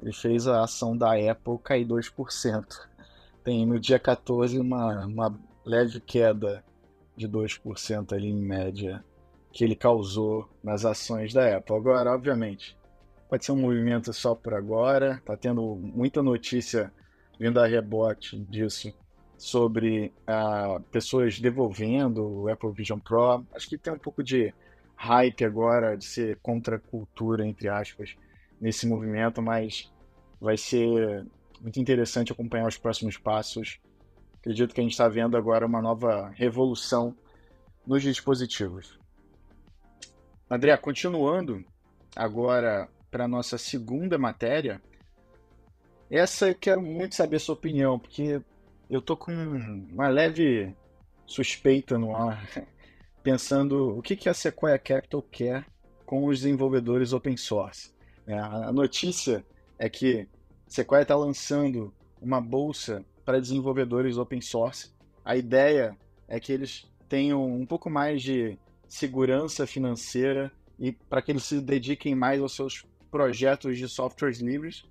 Ele 0.00 0.12
fez 0.12 0.46
a 0.46 0.62
ação 0.62 0.96
da 0.96 1.14
Apple 1.14 1.58
cair 1.62 1.84
2%. 1.84 2.88
Tem 3.42 3.66
no 3.66 3.80
dia 3.80 3.98
14 3.98 4.58
uma, 4.58 5.04
uma 5.04 5.40
leve 5.68 6.00
queda 6.00 6.64
de 7.16 7.28
2% 7.28 8.12
ali 8.12 8.28
em 8.28 8.40
média 8.40 9.04
que 9.52 9.64
ele 9.64 9.76
causou 9.76 10.48
nas 10.62 10.84
ações 10.84 11.32
da 11.32 11.56
Apple. 11.56 11.76
Agora, 11.76 12.12
obviamente, 12.12 12.76
pode 13.28 13.44
ser 13.44 13.52
um 13.52 13.60
movimento 13.60 14.12
só 14.12 14.34
por 14.34 14.54
agora, 14.54 15.20
tá 15.24 15.36
tendo 15.36 15.76
muita 15.76 16.22
notícia 16.22 16.92
vindo 17.38 17.60
a 17.60 17.66
rebote 17.66 18.38
disso 18.38 18.92
sobre 19.36 20.12
uh, 20.28 20.80
pessoas 20.90 21.38
devolvendo 21.38 22.24
o 22.24 22.48
Apple 22.48 22.72
Vision 22.72 22.98
Pro. 22.98 23.44
Acho 23.54 23.68
que 23.68 23.78
tem 23.78 23.92
um 23.92 23.98
pouco 23.98 24.22
de 24.22 24.52
hype 24.96 25.44
agora 25.44 25.96
de 25.96 26.04
ser 26.04 26.38
contra 26.42 26.76
a 26.76 26.80
cultura, 26.80 27.46
entre 27.46 27.68
aspas, 27.68 28.16
nesse 28.60 28.86
movimento, 28.86 29.40
mas 29.40 29.92
vai 30.40 30.56
ser 30.56 31.24
muito 31.60 31.78
interessante 31.80 32.32
acompanhar 32.32 32.66
os 32.66 32.78
próximos 32.78 33.16
passos. 33.16 33.78
Acredito 34.48 34.74
que 34.74 34.80
a 34.80 34.82
gente 34.82 34.92
está 34.92 35.06
vendo 35.06 35.36
agora 35.36 35.66
uma 35.66 35.82
nova 35.82 36.30
revolução 36.30 37.14
nos 37.86 38.02
dispositivos. 38.02 38.98
André, 40.50 40.74
continuando 40.78 41.62
agora 42.16 42.88
para 43.10 43.26
a 43.26 43.28
nossa 43.28 43.58
segunda 43.58 44.16
matéria, 44.16 44.80
essa 46.10 46.48
eu 46.48 46.54
quero 46.54 46.80
muito 46.80 47.14
saber 47.14 47.36
a 47.36 47.40
sua 47.40 47.56
opinião, 47.56 47.98
porque 47.98 48.40
eu 48.88 49.02
tô 49.02 49.18
com 49.18 49.32
uma 49.92 50.08
leve 50.08 50.74
suspeita 51.26 51.98
no 51.98 52.16
ar, 52.16 52.48
pensando 53.22 53.98
o 53.98 54.00
que, 54.00 54.16
que 54.16 54.30
a 54.30 54.34
Sequoia 54.34 54.78
Capital 54.78 55.20
quer 55.20 55.66
com 56.06 56.24
os 56.24 56.38
desenvolvedores 56.38 57.12
open 57.12 57.36
source. 57.36 57.92
É, 58.26 58.38
a 58.38 58.72
notícia 58.72 59.44
é 59.78 59.90
que 59.90 60.26
Sequoia 60.66 61.02
está 61.02 61.14
lançando 61.14 61.92
uma 62.18 62.40
bolsa 62.40 63.04
para 63.28 63.42
desenvolvedores 63.42 64.16
open 64.16 64.40
source. 64.40 64.90
A 65.22 65.36
ideia 65.36 65.94
é 66.26 66.40
que 66.40 66.50
eles 66.50 66.90
tenham 67.10 67.44
um 67.44 67.66
pouco 67.66 67.90
mais 67.90 68.22
de 68.22 68.58
segurança 68.88 69.66
financeira 69.66 70.50
e 70.78 70.92
para 70.92 71.20
que 71.20 71.32
eles 71.32 71.44
se 71.44 71.60
dediquem 71.60 72.14
mais 72.14 72.40
aos 72.40 72.56
seus 72.56 72.86
projetos 73.10 73.76
de 73.76 73.86
softwares 73.86 74.40
livres. 74.40 74.82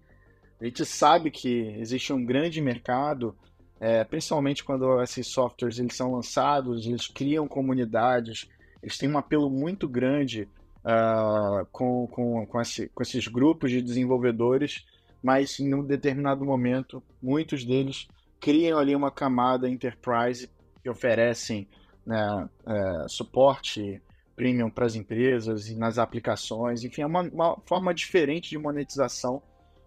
A 0.62 0.66
gente 0.66 0.86
sabe 0.86 1.32
que 1.32 1.62
existe 1.80 2.14
um 2.14 2.24
grande 2.24 2.62
mercado, 2.62 3.36
é, 3.80 4.04
principalmente 4.04 4.64
quando 4.64 5.02
esses 5.02 5.26
softwares 5.26 5.80
eles 5.80 5.96
são 5.96 6.12
lançados, 6.12 6.86
eles 6.86 7.08
criam 7.08 7.48
comunidades, 7.48 8.48
eles 8.84 9.00
têm 9.00 9.10
um 9.10 9.18
apelo 9.18 9.50
muito 9.50 9.90
grande 9.90 10.48
uh, 10.86 11.66
com, 11.72 12.06
com, 12.06 12.46
com, 12.46 12.62
esse, 12.62 12.88
com 12.90 13.02
esses 13.02 13.28
grupos 13.28 13.72
de 13.72 13.82
desenvolvedores, 13.82 14.86
mas 15.24 15.60
em 15.60 15.74
um 15.74 15.84
determinado 15.84 16.46
momento, 16.46 17.02
muitos 17.20 17.66
deles 17.66 18.08
criam 18.40 18.80
ali 18.80 18.96
uma 18.96 19.12
camada 19.12 19.70
enterprise 19.70 20.50
que 20.82 20.90
oferecem 20.90 21.68
né, 22.06 22.50
é, 22.66 23.08
suporte 23.08 24.02
premium 24.36 24.70
para 24.70 24.86
as 24.86 24.96
empresas 24.96 25.68
e 25.68 25.76
nas 25.76 25.98
aplicações. 25.98 26.84
Enfim, 26.84 27.02
é 27.02 27.06
uma, 27.06 27.22
uma 27.22 27.58
forma 27.66 27.94
diferente 27.94 28.50
de 28.50 28.58
monetização 28.58 29.42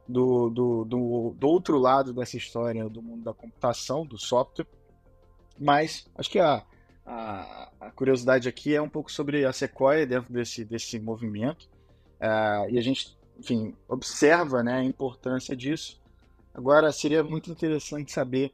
do, 0.09 0.51
do, 0.51 0.85
do, 0.85 1.35
do, 1.39 1.49
outro 1.49 1.79
lado 1.79 2.13
dessa 2.13 2.37
história 2.37 2.89
do 2.89 3.01
mundo 3.01 3.23
da 3.23 3.33
computação, 3.33 4.05
do 4.05 4.19
software. 4.19 4.67
Mas 5.59 6.09
acho 6.17 6.29
que 6.29 6.41
a, 6.41 6.65
a, 7.07 7.71
a 7.81 7.91
curiosidade 7.93 8.49
aqui 8.49 8.75
é 8.75 8.83
um 8.83 8.89
pouco 8.89 9.11
sobre 9.11 9.45
a 9.45 9.53
Sequoia 9.53 10.07
dentro 10.07 10.33
desse, 10.33 10.65
desse 10.65 10.99
movimento. 10.99 11.69
Uh, 12.21 12.71
e 12.71 12.79
a 12.79 12.83
gente, 12.83 13.17
enfim, 13.39 13.75
observa 13.89 14.63
né, 14.65 14.75
a 14.75 14.85
importância 14.85 15.57
disso. 15.57 16.00
Agora, 16.55 16.91
seria 16.93 17.23
muito 17.23 17.51
interessante 17.51 18.13
saber 18.13 18.53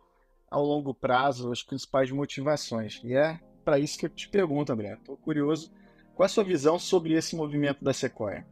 ao 0.51 0.65
longo 0.65 0.95
prazo 0.95 1.51
as 1.51 1.63
principais 1.63 2.11
motivações. 2.11 3.01
E 3.03 3.15
é 3.15 3.41
para 3.65 3.79
isso 3.79 3.99
que 3.99 4.07
eu 4.07 4.11
te 4.11 4.29
pergunto, 4.29 4.73
André. 4.73 4.95
Estou 4.95 5.17
curioso. 5.17 5.73
Qual 6.15 6.25
é 6.25 6.27
a 6.27 6.31
sua 6.31 6.45
visão 6.45 6.79
sobre 6.79 7.15
esse 7.15 7.35
movimento 7.35 7.85
da 7.85 7.93
Sequoia? 7.93 8.47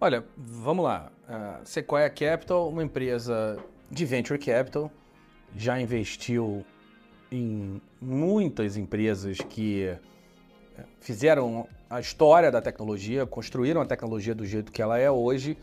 Olha, 0.00 0.24
vamos 0.36 0.84
lá. 0.84 1.12
A 1.28 1.60
Sequoia 1.64 2.10
Capital, 2.10 2.68
uma 2.68 2.82
empresa 2.82 3.56
de 3.90 4.04
venture 4.04 4.38
capital, 4.38 4.90
já 5.56 5.80
investiu 5.80 6.64
em 7.30 7.80
muitas 8.00 8.76
empresas 8.76 9.38
que 9.38 9.84
eh, 9.84 9.98
fizeram 11.00 11.68
a 11.88 12.00
história 12.00 12.50
da 12.50 12.60
tecnologia, 12.60 13.24
construíram 13.26 13.80
a 13.80 13.86
tecnologia 13.86 14.34
do 14.34 14.44
jeito 14.44 14.72
que 14.72 14.82
ela 14.82 14.98
é 14.98 15.10
hoje, 15.10 15.56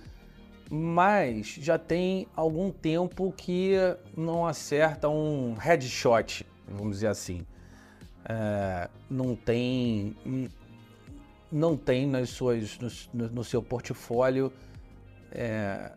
mas 0.69 1.47
já 1.47 1.77
tem 1.77 2.27
algum 2.35 2.71
tempo 2.71 3.33
que 3.35 3.73
não 4.15 4.45
acerta 4.45 5.09
um 5.09 5.55
headshot, 5.55 6.45
vamos 6.67 6.97
dizer 6.97 7.07
assim. 7.07 7.45
É, 8.25 8.89
não 9.09 9.35
tem 9.35 10.15
não 11.51 11.75
tem 11.75 12.05
nas 12.05 12.29
suas 12.29 12.77
no, 13.11 13.27
no 13.29 13.43
seu 13.43 13.63
portfólio 13.63 14.53
é, 15.31 15.91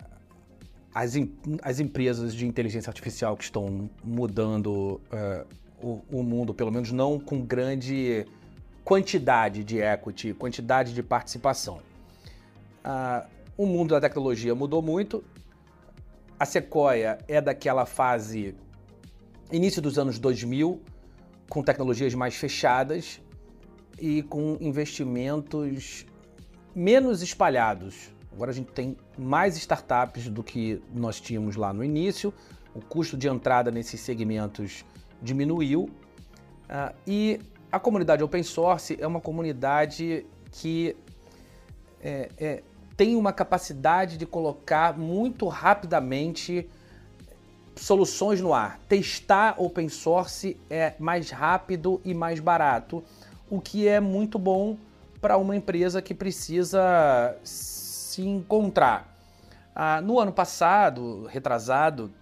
as, 0.95 1.15
as 1.63 1.81
empresas 1.81 2.35
de 2.35 2.47
inteligência 2.47 2.89
artificial 2.89 3.37
que 3.37 3.45
estão 3.45 3.91
mudando 4.03 5.01
é, 5.11 5.45
o, 5.81 6.01
o, 6.11 6.23
mundo, 6.23 6.55
pelo 6.55 6.71
menos 6.71 6.93
não 6.93 7.19
com 7.19 7.41
grande 7.41 8.27
quantidade 8.85 9.65
de 9.65 9.79
equity, 9.79 10.35
quantidade 10.35 10.95
de 10.95 11.03
participação. 11.03 11.81
Ah, 12.85 13.27
o 13.63 13.67
mundo 13.67 13.91
da 13.91 14.01
tecnologia 14.01 14.55
mudou 14.55 14.83
muito. 14.83 15.23
A 16.39 16.45
Sequoia 16.45 17.19
é 17.29 17.41
daquela 17.41 17.87
fase 17.87 18.57
início 19.53 19.81
dos 19.81 19.99
anos 19.99 20.19
2000, 20.19 20.81
com 21.49 21.63
tecnologias 21.63 22.15
mais 22.15 22.35
fechadas 22.35 23.21
e 24.01 24.23
com 24.25 24.57
investimentos 24.61 26.05
menos 26.75 27.23
espalhados. 27.23 28.11
Agora 28.33 28.51
a 28.51 28.55
gente 28.55 28.73
tem 28.73 28.97
mais 29.17 29.57
startups 29.57 30.29
do 30.29 30.43
que 30.43 30.83
nós 30.93 31.21
tínhamos 31.21 31.55
lá 31.55 31.73
no 31.73 31.85
início, 31.85 32.35
o 32.75 32.81
custo 32.81 33.17
de 33.17 33.29
entrada 33.29 33.71
nesses 33.71 34.01
segmentos 34.01 34.85
diminuiu 35.21 35.85
uh, 35.85 36.95
e 37.07 37.39
a 37.71 37.79
comunidade 37.79 38.25
open 38.25 38.43
source 38.43 38.97
é 38.99 39.07
uma 39.07 39.21
comunidade 39.21 40.27
que 40.51 40.97
é, 42.01 42.29
é, 42.37 42.63
tem 42.97 43.17
uma 43.17 43.33
capacidade 43.33 44.17
de 44.17 44.27
colocar 44.27 44.97
muito 44.97 45.49
rapidamente 45.49 46.69
soluções 47.77 48.41
no 48.41 48.53
ar. 48.53 48.79
Testar 48.89 49.55
open 49.59 49.89
source 49.89 50.57
é 50.69 50.95
mais 50.99 51.31
rápido 51.31 52.01
e 52.05 52.15
mais 52.15 52.41
barato, 52.41 53.03
o 53.51 53.61
que 53.61 53.89
é 53.89 54.01
muito 54.01 54.39
bom 54.39 54.77
para 55.21 55.37
uma 55.37 55.57
empresa 55.57 56.03
que 56.03 56.15
precisa 56.15 57.37
se 57.45 58.23
encontrar. 58.23 59.17
Ah, 59.75 60.01
no 60.01 60.19
ano 60.19 60.33
passado, 60.33 61.27
retrasado, 61.27 62.13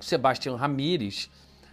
Sebastian 0.00 0.56
Ramires 0.56 1.30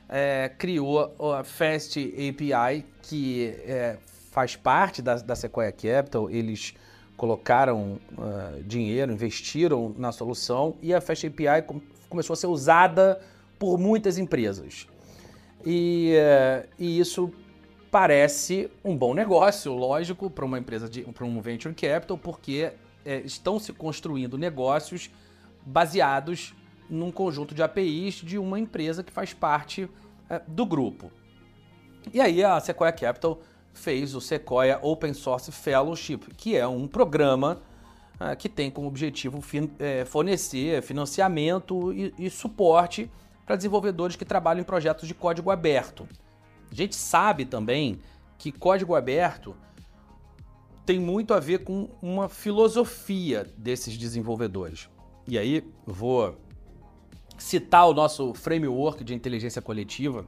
é, 0.08 0.52
criou 0.58 1.14
a 1.34 1.44
Fast 1.44 2.00
API, 2.00 2.86
que 3.02 3.48
é, 3.66 3.98
faz 4.32 4.56
parte 4.56 5.02
da, 5.02 5.16
da 5.16 5.36
Sequoia 5.36 5.72
Capital. 5.72 6.30
Eles 6.30 6.74
colocaram 7.18 8.00
uh, 8.18 8.64
dinheiro, 8.64 9.12
investiram 9.12 9.94
na 9.98 10.12
solução 10.12 10.76
e 10.82 10.94
a 10.94 11.02
Fast 11.02 11.28
API 11.28 11.62
com, 11.66 11.82
começou 12.10 12.34
a 12.34 12.38
ser 12.38 12.48
usada 12.48 13.22
por 13.58 13.78
muitas 13.78 14.18
empresas. 14.18 14.88
E, 15.66 16.14
uh, 16.16 16.68
e 16.78 17.00
isso 17.00 17.32
parece 17.90 18.70
um 18.84 18.98
bom 18.98 19.14
negócio, 19.14 19.74
lógico, 19.74 20.30
para 20.30 20.44
uma 20.44 20.60
empresa, 20.60 20.90
para 21.14 21.26
um 21.26 21.40
venture 21.40 21.74
capital, 21.74 22.18
porque 22.18 22.74
é, 23.06 23.20
estão 23.20 23.58
se 23.58 23.72
construindo 23.72 24.38
negócios 24.38 25.10
baseados 25.66 26.54
num 26.90 27.10
conjunto 27.10 27.56
de 27.56 27.64
APIs 27.64 28.16
de 28.16 28.38
uma 28.38 28.60
empresa 28.60 29.04
que 29.04 29.14
faz 29.14 29.34
parte 29.34 29.90
é, 30.30 30.42
do 30.46 30.66
grupo. 30.66 31.10
E 32.14 32.20
aí 32.20 32.44
a 32.44 32.60
Sequoia 32.60 32.92
Capital 32.92 33.40
fez 33.76 34.16
o 34.16 34.22
Sequoia 34.22 34.80
Open 34.82 35.14
Source 35.14 35.52
Fellowship, 35.52 36.20
que 36.36 36.56
é 36.56 36.68
um 36.68 36.88
programa 36.88 37.62
uh, 38.16 38.36
que 38.36 38.50
tem 38.50 38.72
como 38.72 38.88
objetivo 38.88 39.42
fin 39.42 39.70
é, 39.78 40.06
fornecer 40.06 40.82
financiamento 40.82 41.94
e, 41.94 42.14
e 42.18 42.30
suporte 42.30 43.12
para 43.46 43.56
desenvolvedores 43.56 44.16
que 44.16 44.26
trabalham 44.26 44.62
em 44.62 44.66
projetos 44.66 45.08
de 45.08 45.14
código 45.14 45.52
aberto. 45.52 46.08
A 46.72 46.74
gente 46.74 46.96
sabe 46.96 47.46
também 47.46 48.00
que 48.38 48.52
código 48.52 48.96
aberto 48.96 49.56
tem 50.86 51.00
muito 51.00 51.34
a 51.34 51.40
ver 51.40 51.64
com 51.64 51.90
uma 52.02 52.30
filosofia 52.30 53.48
desses 53.58 53.98
desenvolvedores. 53.98 54.90
E 55.28 55.38
aí 55.38 55.64
vou 55.86 56.38
citar 57.38 57.88
o 57.88 57.94
nosso 57.94 58.34
framework 58.34 59.04
de 59.04 59.14
inteligência 59.14 59.62
coletiva. 59.62 60.26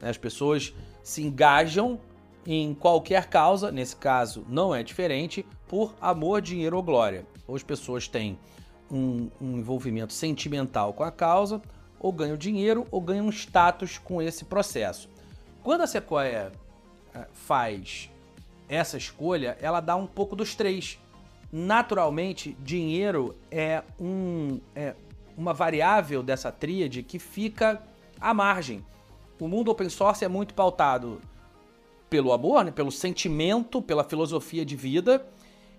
Né? 0.00 0.08
As 0.08 0.16
pessoas 0.16 0.74
se 1.02 1.22
engajam 1.22 2.00
em 2.46 2.72
qualquer 2.74 3.26
causa, 3.26 3.72
nesse 3.72 3.96
caso 3.96 4.46
não 4.48 4.74
é 4.74 4.82
diferente, 4.82 5.44
por 5.66 5.94
amor, 6.00 6.40
dinheiro 6.40 6.76
ou 6.76 6.82
glória. 6.82 7.26
Ou 7.46 7.56
as 7.56 7.62
pessoas 7.62 8.06
têm 8.06 8.38
um, 8.90 9.28
um 9.40 9.58
envolvimento 9.58 10.12
sentimental 10.12 10.92
com 10.92 11.02
a 11.02 11.10
causa, 11.10 11.60
ou 11.98 12.12
ganham 12.12 12.36
dinheiro, 12.36 12.86
ou 12.90 13.00
ganham 13.00 13.28
status 13.30 13.98
com 13.98 14.22
esse 14.22 14.44
processo. 14.44 15.08
Quando 15.62 15.80
a 15.80 15.86
Sequoia 15.86 16.52
eh, 17.12 17.26
faz 17.32 18.08
essa 18.68 18.96
escolha, 18.96 19.56
ela 19.60 19.80
dá 19.80 19.96
um 19.96 20.06
pouco 20.06 20.36
dos 20.36 20.54
três. 20.54 21.00
Naturalmente, 21.50 22.56
dinheiro 22.60 23.34
é, 23.50 23.82
um, 23.98 24.60
é 24.74 24.94
uma 25.36 25.52
variável 25.52 26.22
dessa 26.22 26.52
tríade 26.52 27.02
que 27.02 27.18
fica 27.18 27.82
à 28.20 28.32
margem. 28.32 28.84
O 29.40 29.48
mundo 29.48 29.70
open 29.70 29.88
source 29.88 30.24
é 30.24 30.28
muito 30.28 30.54
pautado 30.54 31.20
pelo 32.16 32.32
amor, 32.32 32.64
né, 32.64 32.70
pelo 32.70 32.90
sentimento, 32.90 33.82
pela 33.82 34.02
filosofia 34.02 34.64
de 34.64 34.74
vida 34.74 35.28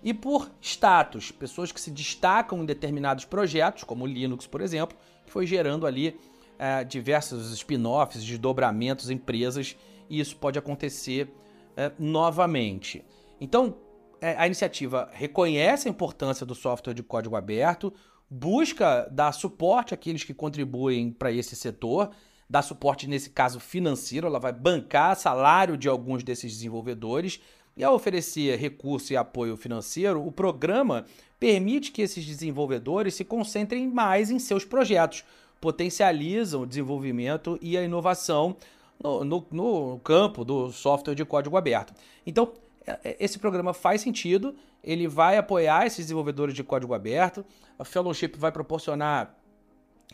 e 0.04 0.14
por 0.14 0.48
status, 0.60 1.32
pessoas 1.32 1.72
que 1.72 1.80
se 1.80 1.90
destacam 1.90 2.62
em 2.62 2.64
determinados 2.64 3.24
projetos, 3.24 3.82
como 3.82 4.04
o 4.04 4.06
Linux, 4.06 4.46
por 4.46 4.60
exemplo, 4.60 4.96
que 5.26 5.32
foi 5.32 5.48
gerando 5.48 5.84
ali 5.84 6.16
é, 6.56 6.84
diversos 6.84 7.52
spin-offs, 7.54 8.22
desdobramentos, 8.22 9.10
empresas, 9.10 9.76
e 10.08 10.20
isso 10.20 10.36
pode 10.36 10.56
acontecer 10.56 11.28
é, 11.76 11.90
novamente. 11.98 13.04
Então, 13.40 13.74
é, 14.20 14.36
a 14.38 14.46
iniciativa 14.46 15.10
reconhece 15.12 15.88
a 15.88 15.90
importância 15.90 16.46
do 16.46 16.54
software 16.54 16.94
de 16.94 17.02
código 17.02 17.34
aberto, 17.34 17.92
busca 18.30 19.08
dar 19.10 19.32
suporte 19.32 19.92
àqueles 19.92 20.22
que 20.22 20.32
contribuem 20.32 21.10
para 21.10 21.32
esse 21.32 21.56
setor, 21.56 22.10
dar 22.48 22.62
suporte 22.62 23.06
nesse 23.06 23.30
caso 23.30 23.60
financeiro, 23.60 24.26
ela 24.26 24.38
vai 24.38 24.52
bancar 24.52 25.16
salário 25.16 25.76
de 25.76 25.88
alguns 25.88 26.22
desses 26.22 26.52
desenvolvedores 26.52 27.40
e 27.76 27.84
ao 27.84 27.94
oferecer 27.94 28.58
recurso 28.58 29.12
e 29.12 29.16
apoio 29.16 29.56
financeiro, 29.56 30.26
o 30.26 30.32
programa 30.32 31.04
permite 31.38 31.92
que 31.92 32.02
esses 32.02 32.26
desenvolvedores 32.26 33.14
se 33.14 33.24
concentrem 33.24 33.86
mais 33.86 34.30
em 34.30 34.38
seus 34.40 34.64
projetos, 34.64 35.24
potencializam 35.60 36.62
o 36.62 36.66
desenvolvimento 36.66 37.56
e 37.62 37.78
a 37.78 37.82
inovação 37.82 38.56
no, 39.00 39.22
no, 39.22 39.46
no 39.52 40.00
campo 40.00 40.44
do 40.44 40.72
software 40.72 41.14
de 41.14 41.24
código 41.24 41.56
aberto. 41.56 41.94
Então, 42.26 42.52
é, 42.84 42.98
é, 43.04 43.16
esse 43.20 43.38
programa 43.38 43.72
faz 43.72 44.00
sentido, 44.00 44.56
ele 44.82 45.06
vai 45.06 45.36
apoiar 45.36 45.86
esses 45.86 46.06
desenvolvedores 46.06 46.54
de 46.54 46.64
código 46.64 46.94
aberto, 46.94 47.44
a 47.78 47.84
Fellowship 47.84 48.32
vai 48.36 48.50
proporcionar 48.50 49.36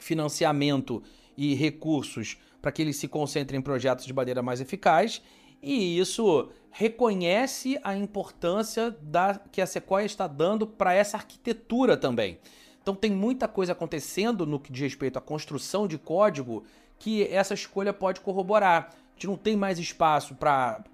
financiamento 0.00 1.02
e 1.36 1.54
recursos 1.54 2.38
para 2.60 2.72
que 2.72 2.80
eles 2.80 2.96
se 2.96 3.08
concentrem 3.08 3.60
em 3.60 3.62
projetos 3.62 4.06
de 4.06 4.12
maneira 4.12 4.42
mais 4.42 4.60
eficaz, 4.60 5.20
e 5.62 5.98
isso 5.98 6.48
reconhece 6.70 7.78
a 7.82 7.96
importância 7.96 8.90
da, 9.02 9.40
que 9.50 9.60
a 9.60 9.66
Sequoia 9.66 10.04
está 10.04 10.26
dando 10.26 10.66
para 10.66 10.92
essa 10.92 11.16
arquitetura 11.16 11.96
também. 11.96 12.38
Então 12.82 12.94
tem 12.94 13.10
muita 13.10 13.48
coisa 13.48 13.72
acontecendo 13.72 14.44
no 14.44 14.60
que 14.60 14.70
diz 14.70 14.82
respeito 14.82 15.18
à 15.18 15.22
construção 15.22 15.88
de 15.88 15.96
código 15.96 16.64
que 16.98 17.22
essa 17.28 17.54
escolha 17.54 17.92
pode 17.92 18.20
corroborar. 18.20 18.90
A 18.90 19.12
gente 19.14 19.26
não 19.26 19.36
tem 19.36 19.56
mais 19.56 19.78
espaço 19.78 20.34
para 20.34 20.84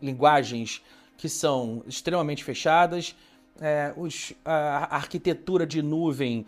linguagens 0.00 0.82
que 1.16 1.28
são 1.28 1.82
extremamente 1.86 2.42
fechadas. 2.42 3.14
É, 3.60 3.92
os, 3.94 4.32
a 4.42 4.96
arquitetura 4.96 5.66
de 5.66 5.82
nuvem, 5.82 6.46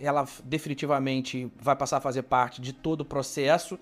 ela 0.00 0.26
definitivamente 0.44 1.50
vai 1.56 1.76
passar 1.76 1.98
a 1.98 2.00
fazer 2.00 2.22
parte 2.22 2.60
de 2.60 2.72
todo 2.72 3.02
o 3.02 3.04
processo. 3.04 3.78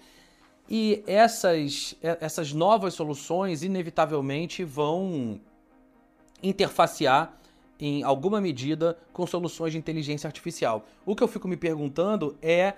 E 0.68 1.02
essas, 1.06 1.96
essas 2.00 2.52
novas 2.52 2.94
soluções, 2.94 3.62
inevitavelmente, 3.62 4.62
vão 4.62 5.40
interfacear 6.42 7.34
em 7.78 8.02
alguma 8.02 8.40
medida 8.40 8.98
com 9.12 9.26
soluções 9.26 9.72
de 9.72 9.78
inteligência 9.78 10.28
artificial. 10.28 10.86
O 11.04 11.16
que 11.16 11.22
eu 11.22 11.28
fico 11.28 11.48
me 11.48 11.56
perguntando 11.56 12.36
é 12.42 12.74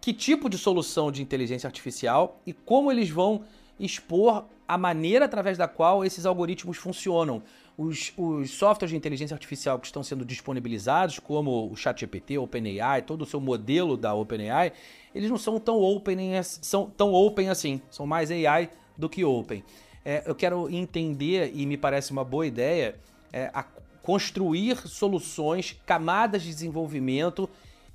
que 0.00 0.12
tipo 0.12 0.48
de 0.48 0.56
solução 0.56 1.10
de 1.10 1.20
inteligência 1.20 1.66
artificial 1.66 2.40
e 2.46 2.52
como 2.52 2.90
eles 2.90 3.10
vão 3.10 3.44
expor 3.78 4.44
a 4.66 4.78
maneira 4.78 5.24
através 5.24 5.58
da 5.58 5.66
qual 5.66 6.04
esses 6.04 6.24
algoritmos 6.24 6.76
funcionam. 6.76 7.42
Os, 7.78 8.12
os, 8.16 8.50
softwares 8.50 8.90
de 8.90 8.96
inteligência 8.96 9.34
artificial 9.34 9.78
que 9.78 9.86
estão 9.86 10.02
sendo 10.02 10.24
disponibilizados, 10.24 11.20
como 11.20 11.70
o 11.70 11.76
ChatGPT, 11.76 12.36
OpenAI, 12.36 13.02
todo 13.02 13.22
o 13.22 13.24
seu 13.24 13.40
modelo 13.40 13.96
da 13.96 14.12
OpenAI, 14.12 14.72
eles 15.14 15.30
não 15.30 15.38
são 15.38 15.60
tão 15.60 15.80
open, 15.80 16.18
são 16.42 16.90
tão 16.90 17.14
open 17.14 17.48
assim, 17.48 17.80
são 17.88 18.04
mais 18.04 18.32
AI 18.32 18.68
do 18.96 19.08
que 19.08 19.24
open. 19.24 19.62
É, 20.04 20.24
eu 20.26 20.34
quero 20.34 20.68
entender, 20.68 21.52
e 21.54 21.64
me 21.66 21.76
parece 21.76 22.10
uma 22.10 22.24
boa 22.24 22.44
ideia, 22.44 22.96
é, 23.32 23.48
construir 24.02 24.76
soluções, 24.88 25.80
camadas 25.86 26.42
de 26.42 26.48
desenvolvimento 26.48 27.48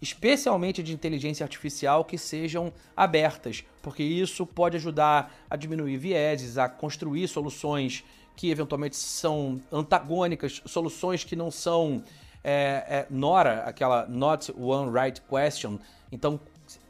especialmente 0.03 0.83
de 0.83 0.93
inteligência 0.93 1.45
artificial, 1.45 2.03
que 2.03 2.17
sejam 2.17 2.73
abertas, 2.95 3.63
porque 3.81 4.03
isso 4.03 4.45
pode 4.45 4.75
ajudar 4.75 5.33
a 5.49 5.55
diminuir 5.55 5.95
vieses, 5.95 6.57
a 6.57 6.67
construir 6.67 7.25
soluções 7.29 8.03
que 8.35 8.49
eventualmente 8.49 8.95
são 8.95 9.61
antagônicas, 9.71 10.61
soluções 10.65 11.23
que 11.23 11.35
não 11.35 11.51
são 11.51 12.03
é, 12.43 12.83
é, 12.87 13.07
Nora, 13.09 13.63
aquela 13.63 14.05
not 14.07 14.53
one 14.57 14.91
right 14.91 15.21
question. 15.21 15.79
Então, 16.11 16.39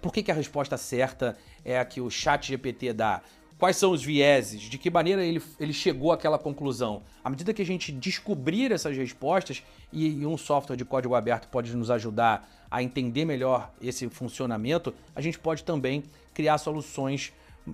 por 0.01 0.11
que, 0.11 0.23
que 0.23 0.31
a 0.31 0.35
resposta 0.35 0.77
certa 0.77 1.37
é 1.63 1.77
a 1.79 1.85
que 1.85 2.01
o 2.01 2.09
chat 2.09 2.47
GPT 2.47 2.93
dá? 2.93 3.21
Quais 3.57 3.77
são 3.77 3.91
os 3.91 4.03
vieses? 4.03 4.61
De 4.61 4.77
que 4.77 4.89
maneira 4.89 5.23
ele, 5.23 5.41
ele 5.59 5.71
chegou 5.71 6.11
àquela 6.11 6.37
conclusão? 6.37 7.01
À 7.23 7.29
medida 7.29 7.53
que 7.53 7.61
a 7.61 7.65
gente 7.65 7.91
descobrir 7.91 8.71
essas 8.71 8.97
respostas, 8.97 9.63
e, 9.91 10.07
e 10.07 10.25
um 10.25 10.37
software 10.37 10.75
de 10.75 10.83
código 10.83 11.15
aberto 11.15 11.47
pode 11.47 11.73
nos 11.75 11.89
ajudar 11.91 12.49
a 12.69 12.81
entender 12.81 13.23
melhor 13.23 13.71
esse 13.81 14.09
funcionamento, 14.09 14.93
a 15.15 15.21
gente 15.21 15.37
pode 15.37 15.63
também 15.63 16.03
criar 16.33 16.57
soluções 16.57 17.31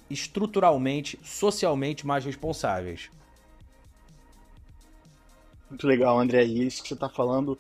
estruturalmente, 0.10 1.18
socialmente 1.24 2.06
mais 2.06 2.26
responsáveis. 2.26 3.10
Muito 5.70 5.86
legal, 5.88 6.20
André. 6.20 6.44
E 6.46 6.66
isso 6.66 6.82
que 6.82 6.90
você 6.90 6.94
está 6.96 7.08
falando 7.08 7.58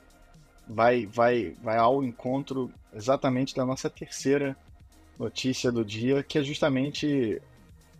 vai, 0.67 1.05
vai, 1.05 1.55
vai 1.61 1.77
ao 1.77 2.03
encontro 2.03 2.71
exatamente 2.93 3.55
da 3.55 3.65
nossa 3.65 3.89
terceira 3.89 4.55
notícia 5.17 5.71
do 5.71 5.83
dia, 5.83 6.23
que 6.23 6.37
é 6.37 6.43
justamente 6.43 7.41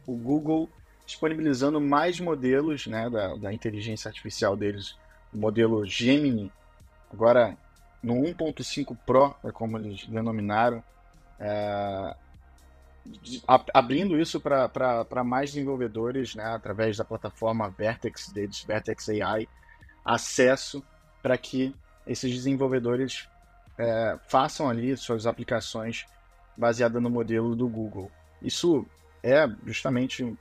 o 0.07 0.15
Google 0.15 0.69
disponibilizando 1.05 1.81
mais 1.81 2.19
modelos 2.19 2.87
né, 2.87 3.09
da, 3.09 3.35
da 3.35 3.53
inteligência 3.53 4.07
artificial 4.07 4.55
deles, 4.55 4.95
o 5.33 5.37
modelo 5.37 5.85
Gemini, 5.85 6.51
agora 7.11 7.57
no 8.01 8.13
1.5 8.13 8.95
Pro, 9.05 9.35
é 9.43 9.51
como 9.51 9.77
eles 9.77 10.05
denominaram, 10.05 10.83
é, 11.39 12.15
abrindo 13.73 14.19
isso 14.19 14.39
para 14.39 15.23
mais 15.23 15.51
desenvolvedores, 15.51 16.35
né, 16.35 16.45
através 16.45 16.95
da 16.97 17.03
plataforma 17.03 17.69
Vertex 17.69 18.29
deles, 18.29 18.63
Vertex 18.63 19.09
AI, 19.09 19.47
acesso 20.03 20.83
para 21.21 21.38
que 21.38 21.75
esses 22.05 22.33
desenvolvedores 22.33 23.27
é, 23.77 24.17
façam 24.27 24.69
ali 24.69 24.95
suas 24.97 25.25
aplicações 25.25 26.05
baseadas 26.57 27.01
no 27.01 27.09
modelo 27.09 27.55
do 27.55 27.67
Google. 27.67 28.12
Isso 28.41 28.85
é 29.23 29.47
justamente, 29.65 30.35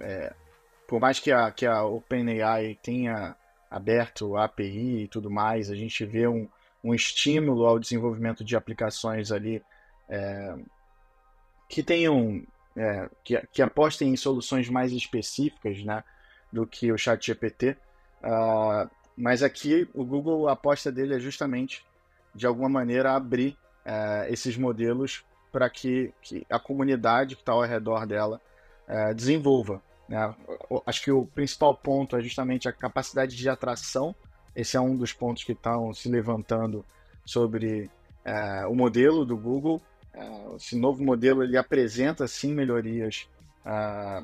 é, 0.00 0.32
por 0.86 1.00
mais 1.00 1.18
que 1.18 1.32
a, 1.32 1.50
que 1.50 1.66
a 1.66 1.84
OpenAI 1.84 2.78
tenha 2.82 3.36
aberto 3.70 4.36
a 4.36 4.44
API 4.44 5.04
e 5.04 5.08
tudo 5.08 5.30
mais, 5.30 5.70
a 5.70 5.74
gente 5.74 6.04
vê 6.04 6.26
um, 6.26 6.48
um 6.84 6.94
estímulo 6.94 7.64
ao 7.64 7.78
desenvolvimento 7.78 8.44
de 8.44 8.56
aplicações 8.56 9.32
ali 9.32 9.62
é, 10.08 10.54
que 11.68 11.82
tenham, 11.82 12.46
é, 12.76 13.08
que, 13.24 13.40
que 13.50 13.62
apostem 13.62 14.10
em 14.10 14.16
soluções 14.16 14.68
mais 14.68 14.92
específicas 14.92 15.82
né, 15.82 16.04
do 16.52 16.66
que 16.66 16.92
o 16.92 16.98
ChatGPT. 16.98 17.76
Uh, 18.22 18.90
mas 19.16 19.42
aqui 19.42 19.88
o 19.94 20.04
Google, 20.04 20.48
a 20.48 20.52
aposta 20.52 20.90
dele 20.90 21.14
é 21.14 21.20
justamente, 21.20 21.84
de 22.34 22.46
alguma 22.46 22.68
maneira, 22.68 23.14
abrir 23.14 23.56
uh, 23.84 24.32
esses 24.32 24.56
modelos 24.56 25.24
para 25.52 25.68
que, 25.68 26.12
que, 26.22 26.46
a 26.48 26.58
comunidade 26.58 27.36
que 27.36 27.42
está 27.42 27.52
ao 27.52 27.62
redor 27.62 28.06
dela 28.06 28.40
é, 28.88 29.12
desenvolva. 29.12 29.82
Né? 30.08 30.34
Acho 30.86 31.02
que 31.02 31.12
o 31.12 31.26
principal 31.26 31.74
ponto 31.74 32.16
é 32.16 32.22
justamente 32.22 32.68
a 32.68 32.72
capacidade 32.72 33.36
de 33.36 33.48
atração. 33.48 34.14
Esse 34.56 34.76
é 34.76 34.80
um 34.80 34.96
dos 34.96 35.12
pontos 35.12 35.44
que 35.44 35.52
estão 35.52 35.92
se 35.92 36.08
levantando 36.08 36.84
sobre 37.24 37.90
é, 38.24 38.66
o 38.66 38.74
modelo 38.74 39.26
do 39.26 39.36
Google. 39.36 39.80
É, 40.14 40.56
esse 40.56 40.74
novo 40.74 41.04
modelo 41.04 41.42
ele 41.42 41.56
apresenta 41.56 42.26
sim 42.26 42.54
melhorias 42.54 43.28
é, 43.64 44.22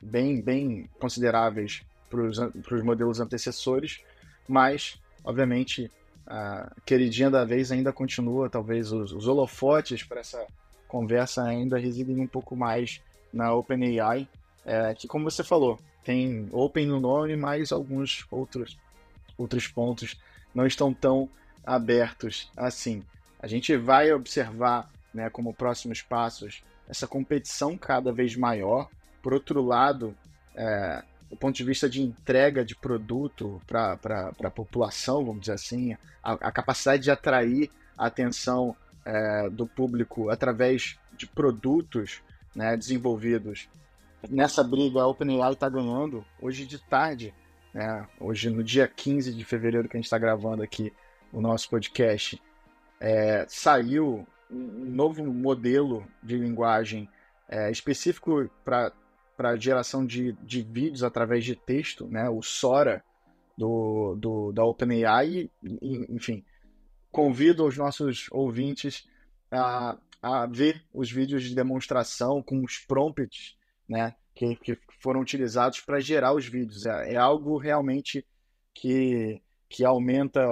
bem, 0.00 0.40
bem 0.40 0.88
consideráveis 0.98 1.84
para 2.08 2.20
os 2.76 2.82
modelos 2.82 3.20
antecessores, 3.20 4.00
mas 4.48 5.00
obviamente 5.24 5.90
a 6.26 6.72
queridinha 6.84 7.30
da 7.30 7.44
vez 7.44 7.70
ainda 7.70 7.92
continua, 7.92 8.50
talvez 8.50 8.92
os, 8.92 9.12
os 9.12 9.28
holofotes 9.28 10.02
para 10.02 10.20
essa 10.20 10.44
conversa 10.88 11.42
ainda 11.42 11.78
residem 11.78 12.20
um 12.20 12.26
pouco 12.26 12.56
mais 12.56 13.00
na 13.32 13.52
OpenAI, 13.54 14.28
é, 14.64 14.94
que 14.94 15.06
como 15.06 15.30
você 15.30 15.44
falou, 15.44 15.78
tem 16.06 16.48
Open 16.52 16.86
no 16.86 17.00
nome, 17.00 17.36
mas 17.36 17.72
alguns 17.72 18.24
outros, 18.30 18.78
outros 19.36 19.66
pontos 19.66 20.16
não 20.54 20.64
estão 20.64 20.94
tão 20.94 21.28
abertos 21.64 22.48
assim. 22.56 23.02
A 23.40 23.48
gente 23.48 23.76
vai 23.76 24.12
observar, 24.12 24.88
né, 25.12 25.28
como 25.28 25.52
próximos 25.52 26.02
passos, 26.02 26.62
essa 26.88 27.08
competição 27.08 27.76
cada 27.76 28.12
vez 28.12 28.36
maior. 28.36 28.88
Por 29.20 29.34
outro 29.34 29.60
lado, 29.60 30.16
é, 30.54 31.02
do 31.36 31.38
ponto 31.38 31.54
de 31.54 31.64
vista 31.64 31.86
de 31.86 32.00
entrega 32.00 32.64
de 32.64 32.74
produto 32.74 33.60
para 33.66 34.32
a 34.42 34.50
população, 34.50 35.22
vamos 35.22 35.42
dizer 35.42 35.52
assim, 35.52 35.94
a, 36.22 36.32
a, 36.32 36.50
capacidade 36.50 37.02
de 37.02 37.10
atrair 37.10 37.70
a 37.96 38.06
atenção 38.06 38.74
é, 39.04 39.50
do 39.50 39.66
público 39.66 40.30
através 40.30 40.98
de 41.14 41.26
produtos 41.26 42.22
né, 42.54 42.74
desenvolvidos. 42.74 43.68
Nessa 44.30 44.64
briga, 44.64 45.02
a 45.02 45.06
OpenAI 45.06 45.52
está 45.52 45.68
ganhando. 45.68 46.24
Hoje 46.40 46.64
de 46.64 46.78
tarde, 46.78 47.34
né, 47.74 48.08
hoje 48.18 48.48
no 48.48 48.64
dia 48.64 48.88
15 48.88 49.34
de 49.34 49.44
fevereiro 49.44 49.90
que 49.90 49.96
a 49.96 49.98
gente 49.98 50.06
está 50.06 50.18
gravando 50.18 50.62
aqui 50.62 50.90
o 51.30 51.40
nosso 51.42 51.68
podcast, 51.68 52.42
é, 52.98 53.44
saiu 53.46 54.26
um 54.50 54.86
novo 54.86 55.22
modelo 55.22 56.06
de 56.22 56.38
linguagem 56.38 57.10
é, 57.46 57.70
específico 57.70 58.50
para 58.64 58.90
para 59.36 59.56
geração 59.56 60.04
de, 60.04 60.32
de 60.42 60.62
vídeos 60.62 61.02
através 61.02 61.44
de 61.44 61.54
texto, 61.54 62.06
né? 62.08 62.28
O 62.28 62.42
Sora 62.42 63.04
do, 63.56 64.16
do 64.16 64.52
da 64.52 64.64
OpenAI, 64.64 65.50
enfim, 66.08 66.44
convido 67.10 67.64
os 67.64 67.76
nossos 67.76 68.26
ouvintes 68.30 69.08
a, 69.50 69.96
a 70.22 70.46
ver 70.46 70.84
os 70.92 71.10
vídeos 71.10 71.44
de 71.44 71.54
demonstração 71.54 72.42
com 72.42 72.62
os 72.62 72.78
prompts, 72.78 73.56
né? 73.88 74.14
Que, 74.34 74.54
que 74.56 74.78
foram 75.00 75.20
utilizados 75.20 75.80
para 75.80 76.00
gerar 76.00 76.34
os 76.34 76.46
vídeos. 76.46 76.84
É, 76.84 77.14
é, 77.14 77.16
algo 77.16 77.56
realmente 77.56 78.26
que, 78.74 79.40
que 79.68 79.84
aumenta 79.84 80.42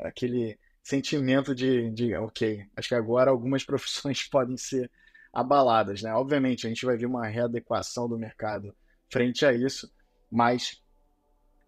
aquele 0.00 0.58
sentimento 0.82 1.54
de, 1.54 1.90
de, 1.90 2.14
ok, 2.16 2.66
acho 2.74 2.88
que 2.88 2.94
agora 2.94 3.30
algumas 3.30 3.62
profissões 3.64 4.24
podem 4.24 4.56
ser 4.56 4.90
abaladas, 5.38 6.02
né? 6.02 6.12
Obviamente, 6.12 6.66
a 6.66 6.68
gente 6.68 6.84
vai 6.84 6.96
ver 6.96 7.06
uma 7.06 7.26
readequação 7.26 8.08
do 8.08 8.18
mercado 8.18 8.74
frente 9.08 9.46
a 9.46 9.52
isso, 9.52 9.90
mas 10.30 10.82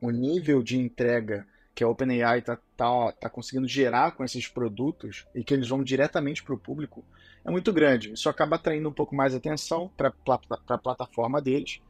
o 0.03 0.11
nível 0.11 0.63
de 0.63 0.77
entrega 0.77 1.47
que 1.73 1.85
a 1.85 1.89
OpenAI 1.89 2.41
está 2.41 2.59
tá, 2.77 3.13
tá 3.13 3.31
conseguindo 3.31 3.69
gerar 3.69 4.13
com 4.13 4.25
esses 4.25 4.49
produtos 4.49 5.25
e 5.35 5.45
que 5.45 5.55
eles 5.55 5.69
vão 5.69 5.85
diretamente 5.85 6.43
para 6.43 6.55
o 6.55 6.59
público 6.59 7.05
é 7.45 7.51
muito 7.51 7.73
grande. 7.73 8.13
Isso 8.13 8.29
acaba 8.29 8.57
atraindo 8.57 8.89
um 8.89 8.93
pouco 8.93 9.15
mais 9.15 9.35
atenção 9.35 9.89
para 9.97 10.13
a 10.69 10.79
plataforma 10.79 11.41
deles, 11.41 11.81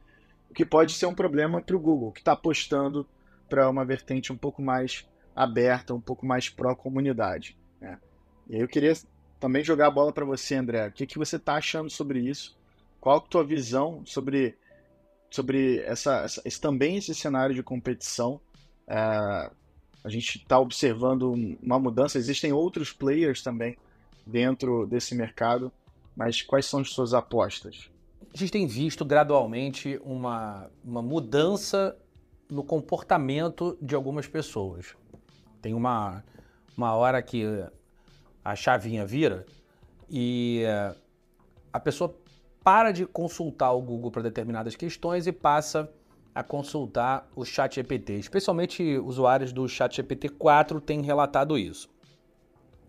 o 0.49 0.53
que 0.53 0.65
pode 0.65 0.93
ser 0.93 1.07
um 1.07 1.15
problema 1.15 1.61
para 1.61 1.75
o 1.75 1.79
Google, 1.79 2.11
que 2.11 2.19
está 2.19 2.33
apostando 2.33 3.07
para 3.49 3.69
uma 3.69 3.83
vertente 3.83 4.31
um 4.31 4.37
pouco 4.37 4.61
mais 4.61 5.09
aberta, 5.35 5.95
um 5.95 6.01
pouco 6.01 6.25
mais 6.25 6.47
pró-comunidade. 6.47 7.57
Né? 7.79 7.97
E 8.47 8.55
aí 8.55 8.61
eu 8.61 8.67
queria 8.67 8.93
também 9.41 9.63
jogar 9.63 9.87
a 9.87 9.91
bola 9.91 10.13
para 10.13 10.23
você, 10.23 10.53
André. 10.53 10.87
O 10.87 10.91
que, 10.91 11.07
que 11.07 11.17
você 11.17 11.35
está 11.35 11.55
achando 11.55 11.89
sobre 11.89 12.19
isso? 12.19 12.55
Qual 13.01 13.17
a 13.17 13.21
tua 13.21 13.43
visão 13.43 14.03
sobre, 14.05 14.55
sobre 15.31 15.79
essa, 15.79 16.21
essa 16.21 16.41
esse, 16.45 16.61
também 16.61 16.97
esse 16.97 17.15
cenário 17.15 17.55
de 17.55 17.63
competição? 17.63 18.39
É, 18.87 18.95
a 20.03 20.09
gente 20.09 20.37
está 20.37 20.59
observando 20.59 21.33
uma 21.61 21.79
mudança. 21.79 22.19
Existem 22.19 22.53
outros 22.53 22.93
players 22.93 23.41
também 23.41 23.75
dentro 24.27 24.85
desse 24.85 25.15
mercado, 25.15 25.71
mas 26.15 26.43
quais 26.43 26.67
são 26.67 26.81
as 26.81 26.91
suas 26.91 27.15
apostas? 27.15 27.89
A 28.31 28.37
gente 28.37 28.51
tem 28.51 28.67
visto 28.67 29.03
gradualmente 29.03 29.99
uma, 30.03 30.69
uma 30.85 31.01
mudança 31.01 31.97
no 32.47 32.63
comportamento 32.63 33.75
de 33.81 33.95
algumas 33.95 34.27
pessoas. 34.27 34.95
Tem 35.63 35.73
uma, 35.73 36.23
uma 36.77 36.93
hora 36.93 37.19
que 37.23 37.43
a 38.43 38.55
chavinha 38.55 39.05
vira 39.05 39.45
e 40.09 40.63
a 41.71 41.79
pessoa 41.79 42.15
para 42.63 42.91
de 42.91 43.05
consultar 43.05 43.71
o 43.71 43.81
Google 43.81 44.11
para 44.11 44.21
determinadas 44.21 44.75
questões 44.75 45.25
e 45.25 45.31
passa 45.31 45.89
a 46.33 46.43
consultar 46.43 47.27
o 47.35 47.43
ChatGPT. 47.43 48.13
Especialmente 48.13 48.97
usuários 48.99 49.51
do 49.51 49.67
ChatGPT 49.67 50.29
4 50.29 50.79
têm 50.79 51.01
relatado 51.01 51.57
isso. 51.57 51.89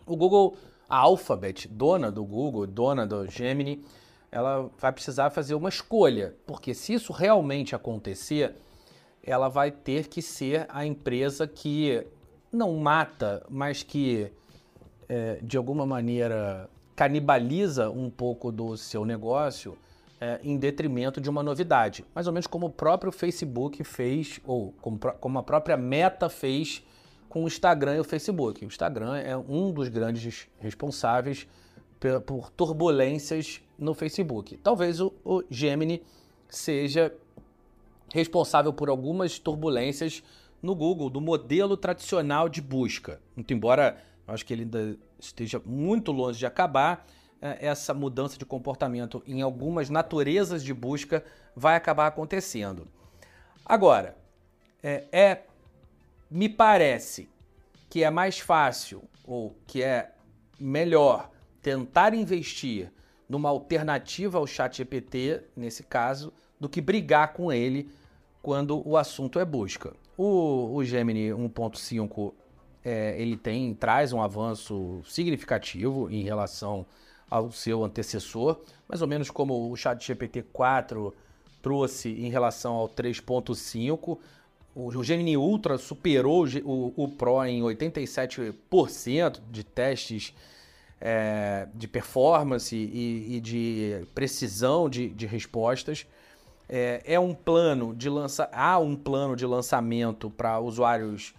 O 0.07 0.17
Google, 0.17 0.57
a 0.89 0.97
Alphabet, 0.99 1.69
dona 1.69 2.11
do 2.11 2.25
Google, 2.25 2.67
dona 2.67 3.07
do 3.07 3.27
Gemini, 3.27 3.85
ela 4.31 4.71
vai 4.79 4.93
precisar 4.93 5.31
fazer 5.31 5.55
uma 5.55 5.69
escolha, 5.69 6.35
porque 6.47 6.75
se 6.75 6.95
isso 6.95 7.13
realmente 7.13 7.75
acontecer, 7.75 8.55
ela 9.23 9.49
vai 9.49 9.71
ter 9.71 10.09
que 10.09 10.21
ser 10.23 10.67
a 10.69 10.85
empresa 10.85 11.47
que 11.47 12.07
não 12.51 12.77
mata, 12.77 13.45
mas 13.49 13.83
que 13.83 14.33
é, 15.13 15.39
de 15.43 15.59
alguma 15.59 15.85
maneira 15.85 16.71
canibaliza 16.97 17.91
um 17.91 18.09
pouco 18.09 18.51
do 18.51 18.79
seu 18.79 19.05
negócio 19.05 19.77
é, 20.19 20.41
em 20.43 20.57
detrimento 20.57 21.21
de 21.21 21.29
uma 21.29 21.43
novidade. 21.43 22.03
Mais 22.15 22.27
ou 22.27 22.33
menos 22.33 22.47
como 22.47 22.67
o 22.67 22.71
próprio 22.71 23.13
Facebook 23.13 23.85
fez, 23.85 24.41
ou 24.47 24.73
como, 24.81 24.99
como 24.99 25.39
a 25.39 25.43
própria 25.43 25.77
Meta 25.77 26.31
fez 26.31 26.83
com 27.29 27.45
o 27.45 27.47
Instagram 27.47 27.97
e 27.97 28.01
o 28.01 28.05
Facebook. 28.05 28.65
O 28.65 28.69
Instagram 28.69 29.19
é 29.19 29.37
um 29.37 29.71
dos 29.71 29.89
grandes 29.89 30.49
responsáveis 30.59 31.47
por 32.25 32.51
turbulências 32.51 33.61
no 33.79 33.93
Facebook. 33.93 34.57
Talvez 34.57 34.99
o, 34.99 35.13
o 35.23 35.45
Gemini 35.51 36.03
seja 36.49 37.13
responsável 38.15 38.73
por 38.73 38.89
algumas 38.89 39.39
turbulências 39.39 40.23
no 40.63 40.75
Google, 40.75 41.11
do 41.11 41.21
modelo 41.21 41.77
tradicional 41.77 42.49
de 42.49 42.63
busca. 42.63 43.21
Muito 43.37 43.53
embora 43.53 43.99
eu 44.27 44.35
acho 44.35 44.45
que 44.45 44.53
ele 44.53 44.63
ainda 44.63 44.97
esteja 45.19 45.61
muito 45.65 46.13
longe 46.13 46.39
de 46.39 46.47
acabar, 46.47 47.07
é, 47.41 47.67
essa 47.67 47.93
mudança 47.93 48.39
de 48.39 48.45
comportamento 48.45 49.23
em 49.27 49.43
algumas 49.43 49.91
naturezas 49.91 50.63
de 50.63 50.73
busca 50.73 51.25
vai 51.55 51.77
acabar 51.77 52.07
acontecendo. 52.07 52.87
Agora, 53.65 54.17
é, 54.83 55.05
é 55.13 55.43
me 56.31 56.49
parece 56.49 57.29
que 57.91 58.03
é 58.03 58.11
mais 58.11 58.39
fácil 58.39 59.03
ou 59.25 59.55
que 59.67 59.83
é 59.83 60.13
melhor 60.59 61.31
tentar 61.61 62.15
investir 62.15 62.91
numa 63.29 63.49
alternativa 63.49 64.39
ao 64.39 64.47
chat 64.47 64.77
GPT, 64.77 65.43
nesse 65.57 65.83
caso, 65.83 66.33
do 66.61 66.69
que 66.69 66.81
brigar 66.81 67.33
com 67.33 67.53
ele 67.53 67.91
quando 68.43 68.87
o 68.87 68.97
assunto 68.97 69.39
é 69.39 69.45
busca. 69.45 69.95
O, 70.17 70.75
o 70.75 70.85
Gemini 70.85 71.31
1.5 71.31 72.35
é, 72.85 73.15
ele 73.21 73.37
tem 73.37 73.75
traz 73.75 74.13
um 74.13 74.21
avanço 74.21 75.03
significativo 75.07 76.11
em 76.11 76.23
relação 76.23 76.87
ao 77.31 77.51
seu 77.51 77.83
antecessor, 77.85 78.61
mais 78.89 79.01
ou 79.01 79.09
menos 79.09 79.31
como 79.31 79.71
o 79.71 79.77
Chat 79.77 80.05
GPT 80.05 80.43
4 80.53 81.15
trouxe 81.63 82.11
em 82.11 82.29
relação 82.29 82.75
ao 82.75 82.89
3.5. 82.89 84.19
O 84.75 85.03
Gemini 85.03 85.37
Ultra 85.37 85.79
superou 85.79 86.47
o, 86.65 86.93
o 86.97 87.09
Pro 87.09 87.45
em 87.45 87.63
87% 87.63 89.41
de 89.51 89.65
testes 89.65 90.35
é, 91.01 91.67
de 91.75 91.89
performance 91.89 92.77
e, 92.77 93.37
e 93.37 93.41
de 93.41 94.07
precisão 94.15 94.89
de, 94.89 95.09
de 95.09 95.27
respostas. 95.27 96.07
É, 96.69 97.03
é, 97.05 97.21
um 97.21 97.35
plano 97.35 97.95
de 97.95 98.09
lança, 98.09 98.49
há 98.53 98.79
um 98.79 98.95
plano 98.97 99.35
de 99.35 99.45
lançamento 99.45 100.31
para 100.31 100.61
usuários 100.61 101.35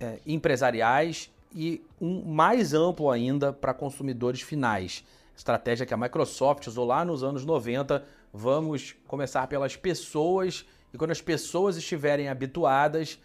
é, 0.00 0.20
empresariais 0.26 1.30
e 1.54 1.84
um 2.00 2.24
mais 2.24 2.74
amplo 2.74 3.10
ainda 3.10 3.52
para 3.52 3.74
consumidores 3.74 4.40
finais. 4.40 5.04
Estratégia 5.36 5.86
que 5.86 5.94
a 5.94 5.96
Microsoft 5.96 6.66
usou 6.66 6.84
lá 6.84 7.04
nos 7.04 7.22
anos 7.22 7.44
90. 7.44 8.04
Vamos 8.32 8.96
começar 9.06 9.46
pelas 9.46 9.76
pessoas 9.76 10.66
e 10.92 10.98
quando 10.98 11.10
as 11.10 11.20
pessoas 11.20 11.76
estiverem 11.76 12.28
habituadas 12.28 13.18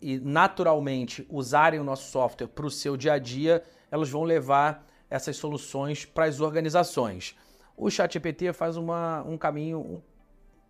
e 0.00 0.18
naturalmente 0.18 1.26
usarem 1.30 1.78
o 1.78 1.84
nosso 1.84 2.10
software 2.10 2.48
para 2.48 2.66
o 2.66 2.70
seu 2.70 2.96
dia 2.96 3.14
a 3.14 3.18
dia, 3.18 3.62
elas 3.90 4.10
vão 4.10 4.24
levar 4.24 4.84
essas 5.08 5.36
soluções 5.36 6.04
para 6.04 6.24
as 6.24 6.40
organizações. 6.40 7.36
O 7.76 7.90
ChatGPT 7.90 8.52
faz 8.52 8.76
uma, 8.76 9.22
um 9.22 9.36
caminho 9.36 9.78
um 9.78 10.00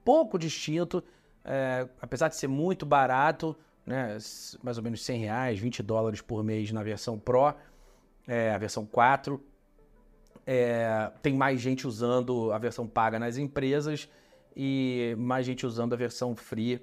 pouco 0.05 0.39
distinto, 0.39 1.03
é, 1.45 1.89
apesar 2.01 2.29
de 2.29 2.37
ser 2.37 2.49
muito 2.49 2.85
barato, 2.85 3.57
né, 3.87 4.17
mais 4.63 4.79
ou 4.79 4.83
menos 4.83 5.03
100 5.03 5.21
reais, 5.21 5.59
20 5.59 5.83
dólares 5.83 6.21
por 6.21 6.43
mês 6.43 6.71
na 6.73 6.83
versão 6.83 7.19
Pro, 7.19 7.55
é, 8.27 8.53
a 8.53 8.59
versão 8.59 8.87
4. 8.87 9.43
É, 10.45 11.11
tem 11.23 11.35
mais 11.35 11.61
gente 11.61 11.87
usando 11.87 12.53
a 12.53 12.59
versão 12.59 12.87
paga 12.87 13.19
nas 13.19 13.37
empresas 13.37 14.09
e 14.57 15.15
mais 15.19 15.47
gente 15.47 15.65
usando 15.65 15.93
a 15.93 15.97
versão 15.97 16.35
free 16.35 16.81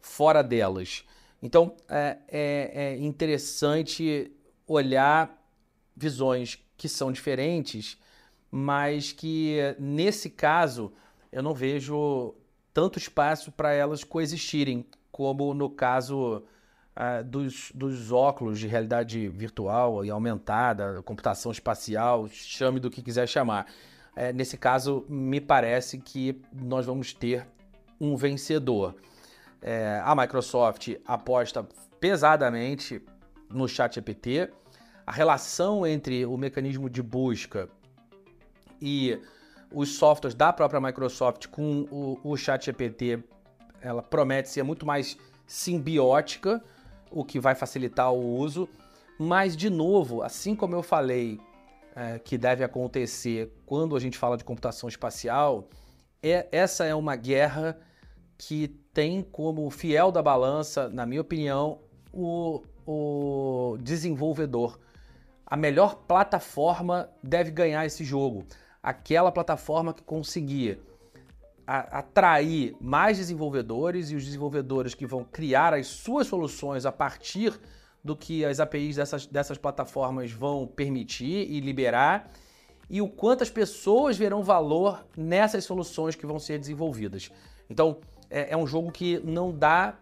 fora 0.00 0.42
delas. 0.42 1.04
Então 1.42 1.76
é, 1.88 2.18
é, 2.28 2.70
é 2.74 2.96
interessante 2.98 4.32
olhar 4.66 5.38
visões 5.94 6.58
que 6.76 6.88
são 6.88 7.12
diferentes, 7.12 7.98
mas 8.50 9.12
que 9.12 9.58
nesse 9.78 10.30
caso 10.30 10.92
eu 11.30 11.42
não 11.42 11.54
vejo 11.54 12.34
tanto 12.72 12.98
espaço 12.98 13.52
para 13.52 13.72
elas 13.72 14.02
coexistirem 14.02 14.86
como 15.12 15.52
no 15.52 15.68
caso 15.68 16.42
uh, 16.96 17.22
dos, 17.24 17.70
dos 17.74 18.10
óculos 18.10 18.58
de 18.58 18.66
realidade 18.66 19.28
virtual 19.28 20.04
e 20.04 20.10
aumentada, 20.10 21.02
computação 21.02 21.52
espacial, 21.52 22.26
chame 22.28 22.80
do 22.80 22.90
que 22.90 23.02
quiser 23.02 23.28
chamar. 23.28 23.66
É, 24.16 24.32
nesse 24.32 24.56
caso, 24.56 25.04
me 25.08 25.40
parece 25.40 25.98
que 25.98 26.40
nós 26.52 26.86
vamos 26.86 27.12
ter 27.12 27.46
um 28.00 28.16
vencedor. 28.16 28.94
É, 29.60 30.02
a 30.04 30.14
Microsoft 30.14 30.96
aposta 31.06 31.66
pesadamente 32.00 33.00
no 33.48 33.68
ChatGPT. 33.68 34.50
A 35.06 35.12
relação 35.12 35.86
entre 35.86 36.26
o 36.26 36.36
mecanismo 36.36 36.90
de 36.90 37.02
busca 37.02 37.68
e 38.80 39.18
os 39.72 39.96
softwares 39.96 40.34
da 40.34 40.52
própria 40.52 40.80
Microsoft 40.80 41.46
com 41.48 41.86
o, 41.90 42.18
o 42.22 42.36
ChatGPT 42.36 43.22
ela 43.82 44.02
promete 44.02 44.48
ser 44.48 44.62
muito 44.62 44.86
mais 44.86 45.16
simbiótica, 45.46 46.62
o 47.10 47.24
que 47.24 47.38
vai 47.38 47.54
facilitar 47.54 48.12
o 48.12 48.36
uso. 48.36 48.68
Mas, 49.18 49.56
de 49.56 49.68
novo, 49.68 50.22
assim 50.22 50.54
como 50.54 50.74
eu 50.74 50.82
falei 50.82 51.40
é, 51.94 52.18
que 52.18 52.38
deve 52.38 52.64
acontecer 52.64 53.52
quando 53.66 53.94
a 53.94 54.00
gente 54.00 54.16
fala 54.16 54.36
de 54.36 54.44
computação 54.44 54.88
espacial, 54.88 55.68
é, 56.22 56.46
essa 56.50 56.84
é 56.84 56.94
uma 56.94 57.16
guerra 57.16 57.78
que 58.38 58.68
tem 58.92 59.22
como 59.22 59.68
fiel 59.70 60.10
da 60.10 60.22
balança, 60.22 60.88
na 60.88 61.04
minha 61.04 61.20
opinião, 61.20 61.80
o, 62.12 62.62
o 62.86 63.76
desenvolvedor. 63.80 64.78
A 65.46 65.56
melhor 65.56 65.96
plataforma 66.06 67.10
deve 67.22 67.50
ganhar 67.50 67.84
esse 67.84 68.04
jogo. 68.04 68.44
Aquela 68.82 69.30
plataforma 69.30 69.92
que 69.92 70.02
conseguir 70.02 70.80
atrair 71.66 72.74
mais 72.80 73.18
desenvolvedores 73.18 74.10
e 74.10 74.16
os 74.16 74.24
desenvolvedores 74.24 74.94
que 74.94 75.06
vão 75.06 75.24
criar 75.24 75.74
as 75.74 75.86
suas 75.86 76.26
soluções 76.26 76.84
a 76.84 76.92
partir 76.92 77.58
do 78.04 78.16
que 78.16 78.44
as 78.44 78.58
APIs 78.58 78.96
dessas, 78.96 79.26
dessas 79.26 79.58
plataformas 79.58 80.32
vão 80.32 80.66
permitir 80.66 81.50
e 81.50 81.60
liberar 81.60 82.30
e 82.90 83.00
o 83.00 83.08
quanto 83.08 83.42
as 83.42 83.50
pessoas 83.50 84.16
verão 84.16 84.42
valor 84.42 85.06
nessas 85.16 85.64
soluções 85.64 86.16
que 86.16 86.26
vão 86.26 86.38
ser 86.38 86.58
desenvolvidas. 86.58 87.30
Então, 87.70 87.98
é, 88.28 88.52
é 88.52 88.56
um 88.56 88.66
jogo 88.66 88.90
que 88.90 89.18
não 89.20 89.50
dá 89.50 89.94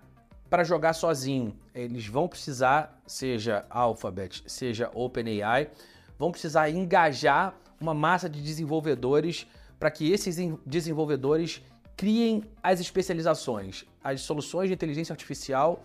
para 0.49 0.64
jogar 0.64 0.94
sozinho. 0.94 1.57
Eles 1.75 2.07
vão 2.07 2.27
precisar, 2.27 3.01
seja 3.07 3.64
Alphabet, 3.70 4.42
seja 4.46 4.90
OpenAI, 4.92 5.70
vão 6.18 6.33
precisar 6.33 6.68
engajar 6.70 7.55
uma 7.81 7.94
massa 7.94 8.29
de 8.29 8.42
desenvolvedores 8.42 9.46
para 9.81 9.90
que 9.90 10.12
esses 10.12 10.37
desenvolvedores 10.64 11.61
criem 11.97 12.45
as 12.62 12.79
especializações. 12.79 13.85
As 14.05 14.21
soluções 14.21 14.69
de 14.69 14.75
inteligência 14.75 15.12
artificial 15.12 15.83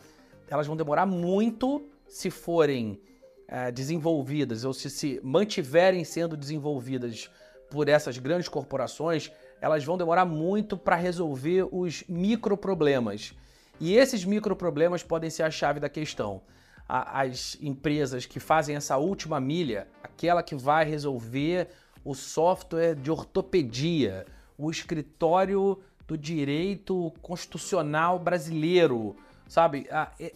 elas 0.47 0.67
vão 0.67 0.75
demorar 0.75 1.05
muito 1.05 1.89
se 2.07 2.29
forem 2.29 3.01
é, 3.47 3.71
desenvolvidas 3.71 4.63
ou 4.63 4.73
se 4.73 4.89
se 4.89 5.19
mantiverem 5.23 6.03
sendo 6.03 6.37
desenvolvidas 6.37 7.29
por 7.69 7.89
essas 7.89 8.17
grandes 8.17 8.47
corporações, 8.47 9.31
elas 9.59 9.83
vão 9.83 9.97
demorar 9.97 10.25
muito 10.25 10.77
para 10.77 10.95
resolver 10.95 11.67
os 11.71 12.03
microproblemas. 12.07 13.33
E 13.79 13.95
esses 13.95 14.23
microproblemas 14.23 15.03
podem 15.03 15.29
ser 15.29 15.43
a 15.43 15.51
chave 15.51 15.79
da 15.79 15.89
questão. 15.89 16.41
As 16.87 17.57
empresas 17.59 18.27
que 18.27 18.39
fazem 18.39 18.75
essa 18.75 18.97
última 18.97 19.39
milha, 19.39 19.87
aquela 20.03 20.43
que 20.43 20.55
vai 20.55 20.85
resolver 20.85 21.69
o 22.05 22.13
software 22.13 22.95
de 22.95 23.09
ortopedia, 23.09 24.25
o 24.55 24.69
escritório 24.69 25.81
do 26.07 26.15
direito 26.15 27.11
constitucional 27.21 28.19
brasileiro, 28.19 29.15
sabe? 29.47 29.87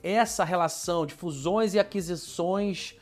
Essa 0.02 0.44
relação 0.44 1.06
de 1.06 1.14
fusões 1.14 1.76
e 1.76 1.80
aquisições 1.80 2.96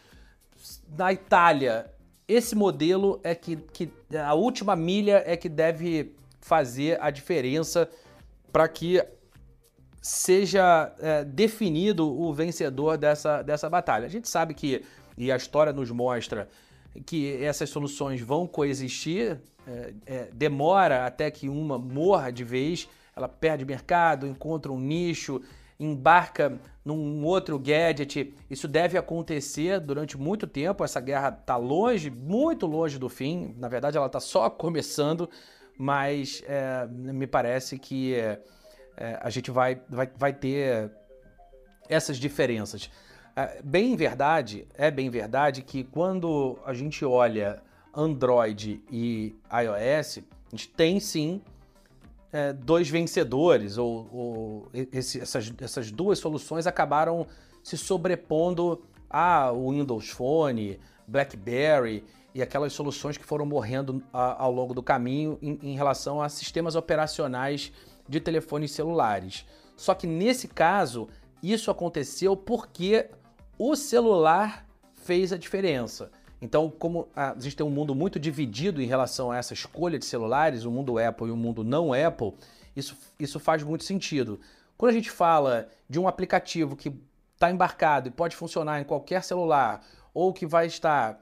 na 0.98 1.14
Itália, 1.14 1.90
esse 2.28 2.56
modelo 2.56 3.22
é 3.24 3.34
que, 3.34 3.56
que 3.56 3.90
a 4.14 4.34
última 4.34 4.76
milha 4.76 5.24
é 5.26 5.38
que 5.38 5.48
deve 5.48 6.14
fazer 6.42 7.02
a 7.02 7.10
diferença 7.10 7.90
para 8.52 8.68
que 8.68 9.02
seja 10.02 10.94
é, 11.00 11.24
definido 11.24 12.08
o 12.08 12.34
vencedor 12.34 12.98
dessa, 12.98 13.42
dessa 13.42 13.70
batalha. 13.70 14.06
A 14.06 14.10
gente 14.10 14.28
sabe 14.28 14.54
que, 14.54 14.84
e 15.18 15.32
a 15.32 15.38
história 15.38 15.72
nos 15.72 15.90
mostra, 15.92 16.50
que 17.06 17.44
essas 17.44 17.70
soluções 17.70 18.22
vão 18.22 18.48
coexistir, 18.48 19.40
é, 19.68 19.94
é, 20.06 20.30
demora 20.34 21.06
até 21.06 21.30
que 21.30 21.50
uma 21.50 21.78
morra 21.78 22.32
de 22.32 22.44
vez, 22.44 22.88
ela 23.16 23.28
perde 23.28 23.66
mercado, 23.66 24.26
encontra 24.26 24.72
um 24.72 24.80
nicho, 24.80 25.42
embarca 25.80 26.60
num 26.84 27.24
outro 27.26 27.60
gadget. 27.60 28.34
Isso 28.50 28.68
deve 28.68 28.98
acontecer 28.98 29.80
durante 29.80 30.18
muito 30.18 30.48
tempo. 30.48 30.84
Essa 30.84 31.00
guerra 31.00 31.30
está 31.30 31.58
longe, 31.58 32.10
muito 32.10 32.66
longe 32.66 32.98
do 32.98 33.10
fim. 33.10 33.54
Na 33.58 33.68
verdade, 33.68 33.98
ela 33.98 34.08
está 34.08 34.20
só 34.20 34.50
começando, 34.50 35.30
mas 35.78 36.42
é, 36.48 36.88
me 36.88 37.28
parece 37.28 37.78
que 37.78 38.16
é, 38.16 38.40
é, 38.96 39.20
a 39.22 39.30
gente 39.30 39.52
vai, 39.52 39.82
vai, 39.90 40.10
vai 40.16 40.34
ter 40.34 40.92
essas 41.90 42.18
diferenças. 42.18 42.90
É, 43.38 43.62
bem 43.64 43.96
verdade, 43.96 44.68
é 44.74 44.90
bem 44.90 45.12
verdade 45.12 45.62
que 45.62 45.84
quando 45.84 46.58
a 46.66 46.74
gente 46.74 47.06
olha 47.06 47.62
Android 47.94 48.84
e 48.92 49.36
iOS, 49.54 50.24
a 50.48 50.56
gente 50.56 50.70
tem 50.70 51.00
sim 51.00 51.40
é, 52.34 52.52
dois 52.52 52.90
vencedores, 52.90 53.78
ou, 53.78 54.10
ou 54.12 54.72
esse, 54.74 55.22
essas, 55.22 55.54
essas 55.62 55.92
duas 55.92 56.18
soluções 56.18 56.66
acabaram 56.66 57.28
se 57.62 57.78
sobrepondo 57.78 58.84
ao 59.08 59.70
Windows 59.70 60.10
Phone, 60.10 60.80
BlackBerry 61.08 62.04
e 62.34 62.42
aquelas 62.42 62.74
soluções 62.74 63.18
que 63.18 63.24
foram 63.24 63.46
morrendo 63.46 64.02
a, 64.12 64.42
ao 64.42 64.52
longo 64.52 64.74
do 64.74 64.82
caminho 64.82 65.38
em, 65.44 65.60
em 65.62 65.76
relação 65.76 66.20
a 66.20 66.28
sistemas 66.28 66.74
operacionais 66.74 67.72
de 68.10 68.20
telefones 68.20 68.72
celulares. 68.72 69.46
Só 69.76 69.94
que 69.94 70.08
nesse 70.08 70.48
caso, 70.48 71.08
isso 71.44 71.70
aconteceu 71.70 72.36
porque 72.36 73.12
o 73.58 73.76
celular 73.76 74.66
fez 74.94 75.32
a 75.34 75.38
diferença. 75.38 76.12
Então, 76.42 76.70
como 76.70 77.08
a 77.16 77.36
gente 77.40 77.56
tem 77.56 77.66
um 77.66 77.70
mundo 77.70 77.96
muito 77.96 78.20
dividido 78.20 78.82
em 78.82 78.86
relação 78.86 79.32
a 79.32 79.38
essa 79.38 79.54
escolha 79.54 79.98
de 79.98 80.06
celulares, 80.06 80.66
o 80.66 80.72
mundo 80.72 81.00
Apple 81.00 81.28
e 81.28 81.32
o 81.32 81.38
mundo 81.38 81.64
não 81.64 81.94
Apple, 81.94 82.34
isso, 82.76 82.96
isso 83.20 83.40
faz 83.40 83.64
muito 83.64 83.84
sentido. 83.84 84.40
Quando 84.78 84.92
a 84.92 84.94
gente 84.94 85.10
fala 85.10 85.68
de 85.90 86.00
um 86.00 86.08
aplicativo 86.08 86.76
que 86.76 86.94
está 87.34 87.50
embarcado 87.50 88.08
e 88.08 88.12
pode 88.12 88.36
funcionar 88.36 88.80
em 88.80 88.84
qualquer 88.84 89.24
celular, 89.24 89.84
ou 90.14 90.32
que 90.32 90.46
vai 90.46 90.68
estar 90.68 91.20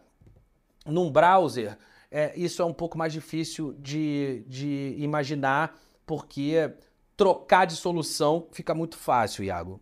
num 0.85 1.09
browser, 1.09 1.77
é, 2.11 2.33
isso 2.35 2.61
é 2.61 2.65
um 2.65 2.73
pouco 2.73 2.97
mais 2.97 3.13
difícil 3.13 3.73
de, 3.79 4.43
de 4.47 4.95
imaginar, 4.97 5.77
porque 6.05 6.73
trocar 7.15 7.65
de 7.65 7.75
solução 7.75 8.47
fica 8.51 8.73
muito 8.73 8.97
fácil, 8.97 9.43
Iago. 9.43 9.79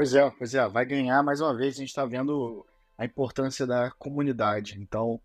Pois 0.00 0.14
é, 0.14 0.30
pois 0.30 0.54
é, 0.54 0.66
vai 0.66 0.86
ganhar 0.86 1.22
mais 1.22 1.42
uma 1.42 1.54
vez. 1.54 1.74
A 1.74 1.80
gente 1.80 1.90
está 1.90 2.06
vendo 2.06 2.64
a 2.96 3.04
importância 3.04 3.66
da 3.66 3.90
comunidade. 3.90 4.80
Então, 4.80 5.20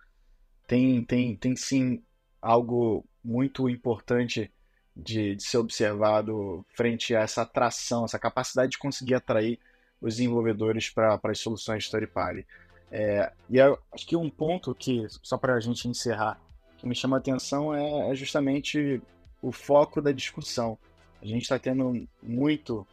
tem, 0.67 1.01
tem, 1.01 1.33
tem 1.33 1.55
sim 1.55 2.03
algo 2.41 3.05
muito 3.23 3.69
importante 3.69 4.51
de, 4.93 5.37
de 5.37 5.41
ser 5.41 5.59
observado 5.59 6.65
frente 6.75 7.15
a 7.15 7.21
essa 7.21 7.43
atração, 7.43 8.03
essa 8.03 8.19
capacidade 8.19 8.73
de 8.73 8.77
conseguir 8.77 9.13
atrair 9.13 9.61
os 10.01 10.17
desenvolvedores 10.17 10.89
para 10.89 11.17
as 11.23 11.39
soluções 11.39 11.89
third 11.89 12.07
party. 12.07 12.45
É, 12.91 13.31
e 13.49 13.57
eu, 13.57 13.79
acho 13.93 14.05
que 14.05 14.17
um 14.17 14.29
ponto 14.29 14.75
que, 14.75 15.07
só 15.23 15.37
para 15.37 15.53
a 15.53 15.59
gente 15.61 15.87
encerrar, 15.87 16.37
que 16.77 16.85
me 16.85 16.93
chama 16.93 17.15
a 17.15 17.19
atenção 17.19 17.73
é, 17.73 18.11
é 18.11 18.15
justamente 18.15 19.01
o 19.41 19.53
foco 19.53 20.01
da 20.01 20.11
discussão. 20.11 20.77
A 21.21 21.25
gente 21.25 21.43
está 21.43 21.57
tendo 21.57 22.05
muito 22.21 22.85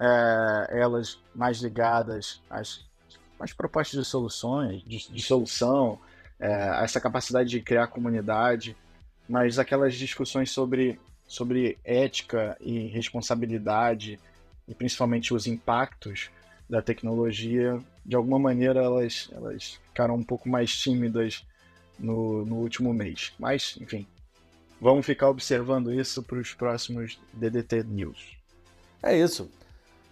é, 0.00 0.80
elas 0.80 1.18
mais 1.34 1.58
ligadas 1.58 2.40
às 2.48 2.88
as 3.40 3.52
propostas 3.54 3.98
de 3.98 4.04
soluções, 4.04 4.82
de, 4.82 5.10
de 5.10 5.22
solução, 5.22 5.98
é, 6.38 6.84
essa 6.84 7.00
capacidade 7.00 7.48
de 7.48 7.60
criar 7.60 7.86
comunidade, 7.86 8.76
mas 9.26 9.58
aquelas 9.58 9.94
discussões 9.94 10.50
sobre, 10.50 11.00
sobre 11.26 11.78
ética 11.82 12.56
e 12.60 12.88
responsabilidade, 12.88 14.20
e 14.68 14.74
principalmente 14.74 15.32
os 15.32 15.46
impactos 15.46 16.30
da 16.68 16.82
tecnologia, 16.82 17.80
de 18.04 18.14
alguma 18.14 18.38
maneira 18.38 18.80
elas, 18.82 19.28
elas 19.32 19.80
ficaram 19.88 20.14
um 20.14 20.22
pouco 20.22 20.48
mais 20.48 20.76
tímidas 20.76 21.44
no, 21.98 22.44
no 22.44 22.56
último 22.56 22.92
mês. 22.92 23.32
Mas, 23.38 23.76
enfim, 23.80 24.06
vamos 24.80 25.04
ficar 25.04 25.28
observando 25.28 25.92
isso 25.92 26.22
para 26.22 26.38
os 26.38 26.52
próximos 26.54 27.18
DDT 27.32 27.84
News. 27.84 28.36
É 29.02 29.16
isso. 29.16 29.50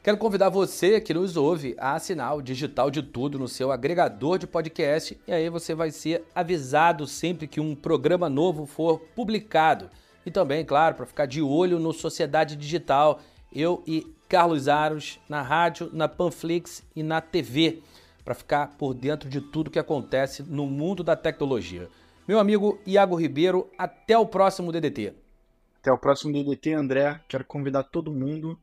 Quero 0.01 0.17
convidar 0.17 0.49
você 0.49 1.01
que 1.01 1.13
nos 1.13 1.37
ouve 1.37 1.75
a 1.77 1.95
assinar 1.95 2.37
o 2.37 2.41
Digital 2.41 2.89
de 2.89 3.03
Tudo 3.03 3.37
no 3.37 3.49
seu 3.49 3.73
agregador 3.73 4.39
de 4.39 4.47
podcast 4.47 5.19
e 5.27 5.33
aí 5.33 5.51
você 5.51 5.75
vai 5.75 5.91
ser 5.91 6.25
avisado 6.33 7.05
sempre 7.05 7.49
que 7.49 7.61
um 7.61 7.75
programa 7.75 8.29
novo 8.29 8.65
for 8.65 9.01
publicado. 9.17 9.91
E 10.25 10.31
também, 10.31 10.65
claro, 10.65 10.95
para 10.95 11.05
ficar 11.05 11.27
de 11.27 11.43
olho 11.43 11.81
no 11.81 11.93
Sociedade 11.93 12.55
Digital, 12.55 13.21
eu 13.53 13.83
e 13.87 14.07
Carlos 14.29 14.69
Aros 14.69 15.19
na 15.29 15.43
rádio, 15.43 15.91
na 15.93 16.07
Panflix 16.07 16.85
e 16.95 17.03
na 17.03 17.21
TV, 17.21 17.83
para 18.25 18.35
ficar 18.35 18.77
por 18.79 18.95
dentro 18.95 19.29
de 19.29 19.41
tudo 19.41 19.71
que 19.71 19.81
acontece 19.81 20.45
no 20.45 20.67
mundo 20.67 21.03
da 21.03 21.17
tecnologia. 21.17 21.89
Meu 22.27 22.39
amigo 22.39 22.79
Iago 22.87 23.17
Ribeiro, 23.17 23.69
até 23.77 24.17
o 24.17 24.27
próximo 24.27 24.71
DDT. 24.71 25.13
Até 25.81 25.91
o 25.91 25.99
próximo 25.99 26.33
DDT, 26.33 26.73
André. 26.73 27.21
Quero 27.27 27.45
convidar 27.45 27.83
todo 27.83 28.13
mundo 28.13 28.57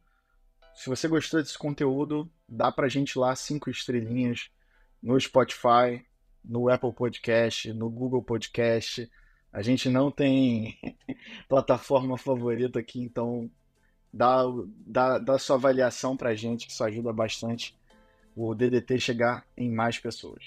se 0.75 0.89
você 0.89 1.07
gostou 1.07 1.41
desse 1.41 1.57
conteúdo, 1.57 2.29
dá 2.47 2.71
pra 2.71 2.89
gente 2.89 3.17
lá 3.17 3.35
cinco 3.35 3.69
estrelinhas 3.69 4.49
no 5.01 5.19
Spotify, 5.19 6.05
no 6.43 6.69
Apple 6.69 6.93
Podcast, 6.93 7.71
no 7.73 7.89
Google 7.89 8.21
Podcast. 8.21 9.09
A 9.51 9.61
gente 9.61 9.89
não 9.89 10.11
tem 10.11 10.77
plataforma 11.47 12.17
favorita 12.17 12.79
aqui, 12.79 13.01
então 13.01 13.49
dá, 14.13 14.43
dá, 14.85 15.17
dá 15.17 15.39
sua 15.39 15.55
avaliação 15.55 16.17
pra 16.17 16.35
gente, 16.35 16.67
que 16.67 16.73
isso 16.73 16.83
ajuda 16.83 17.13
bastante 17.13 17.75
o 18.35 18.53
DDT 18.53 18.99
chegar 18.99 19.45
em 19.55 19.71
mais 19.71 19.97
pessoas. 19.97 20.43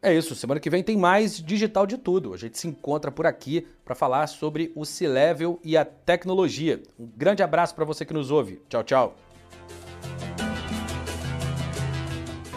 É 0.00 0.14
isso, 0.14 0.34
semana 0.34 0.60
que 0.60 0.68
vem 0.68 0.82
tem 0.82 0.98
mais 0.98 1.42
digital 1.42 1.86
de 1.86 1.96
tudo. 1.96 2.34
A 2.34 2.36
gente 2.36 2.58
se 2.58 2.68
encontra 2.68 3.10
por 3.10 3.26
aqui 3.26 3.66
para 3.84 3.94
falar 3.94 4.26
sobre 4.26 4.70
o 4.74 4.84
C-Level 4.84 5.58
e 5.64 5.76
a 5.78 5.84
tecnologia. 5.84 6.82
Um 6.98 7.06
grande 7.06 7.42
abraço 7.42 7.74
para 7.74 7.86
você 7.86 8.04
que 8.04 8.12
nos 8.12 8.30
ouve. 8.30 8.60
Tchau, 8.68 8.84
tchau. 8.84 9.16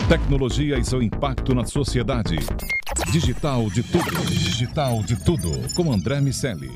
Tecnologia 0.10 0.78
e 0.78 0.86
seu 0.86 1.02
impacto 1.02 1.54
na 1.54 1.66
sociedade. 1.66 2.38
Digital 3.12 3.70
de 3.70 3.84
tudo. 3.84 4.26
Digital 4.26 5.04
de 5.04 5.16
tudo. 5.26 5.74
Com 5.76 5.92
André 5.92 6.22
Miscelli. 6.22 6.72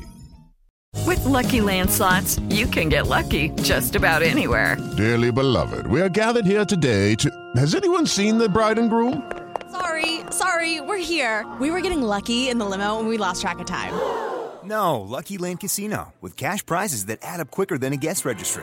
With 1.06 1.24
lucky 1.24 1.60
landslots, 1.60 2.38
you 2.50 2.66
can 2.66 2.90
get 2.90 3.06
lucky 3.06 3.48
just 3.62 3.96
about 3.96 4.22
anywhere. 4.22 4.76
Dearly 4.96 5.32
beloved, 5.32 5.86
we 5.86 6.02
are 6.02 6.10
gathered 6.10 6.44
here 6.44 6.64
today 6.66 7.14
to. 7.16 7.30
Has 7.56 7.74
anyone 7.74 8.06
seen 8.06 8.36
the 8.36 8.48
bride 8.48 8.78
and 8.78 8.90
groom? 8.90 9.22
Sorry, 9.70 10.20
sorry, 10.30 10.82
we're 10.82 10.98
here. 10.98 11.46
We 11.58 11.70
were 11.70 11.80
getting 11.80 12.02
lucky 12.02 12.50
in 12.50 12.58
the 12.58 12.66
limo 12.66 12.98
and 12.98 13.08
we 13.08 13.16
lost 13.16 13.40
track 13.40 13.58
of 13.58 13.66
time. 13.66 13.94
No, 14.64 15.00
Lucky 15.00 15.38
Land 15.38 15.58
Casino, 15.58 16.12
with 16.20 16.36
cash 16.36 16.64
prizes 16.64 17.06
that 17.06 17.18
add 17.22 17.40
up 17.40 17.50
quicker 17.50 17.76
than 17.78 17.92
a 17.92 17.96
guest 17.96 18.24
registry. 18.24 18.62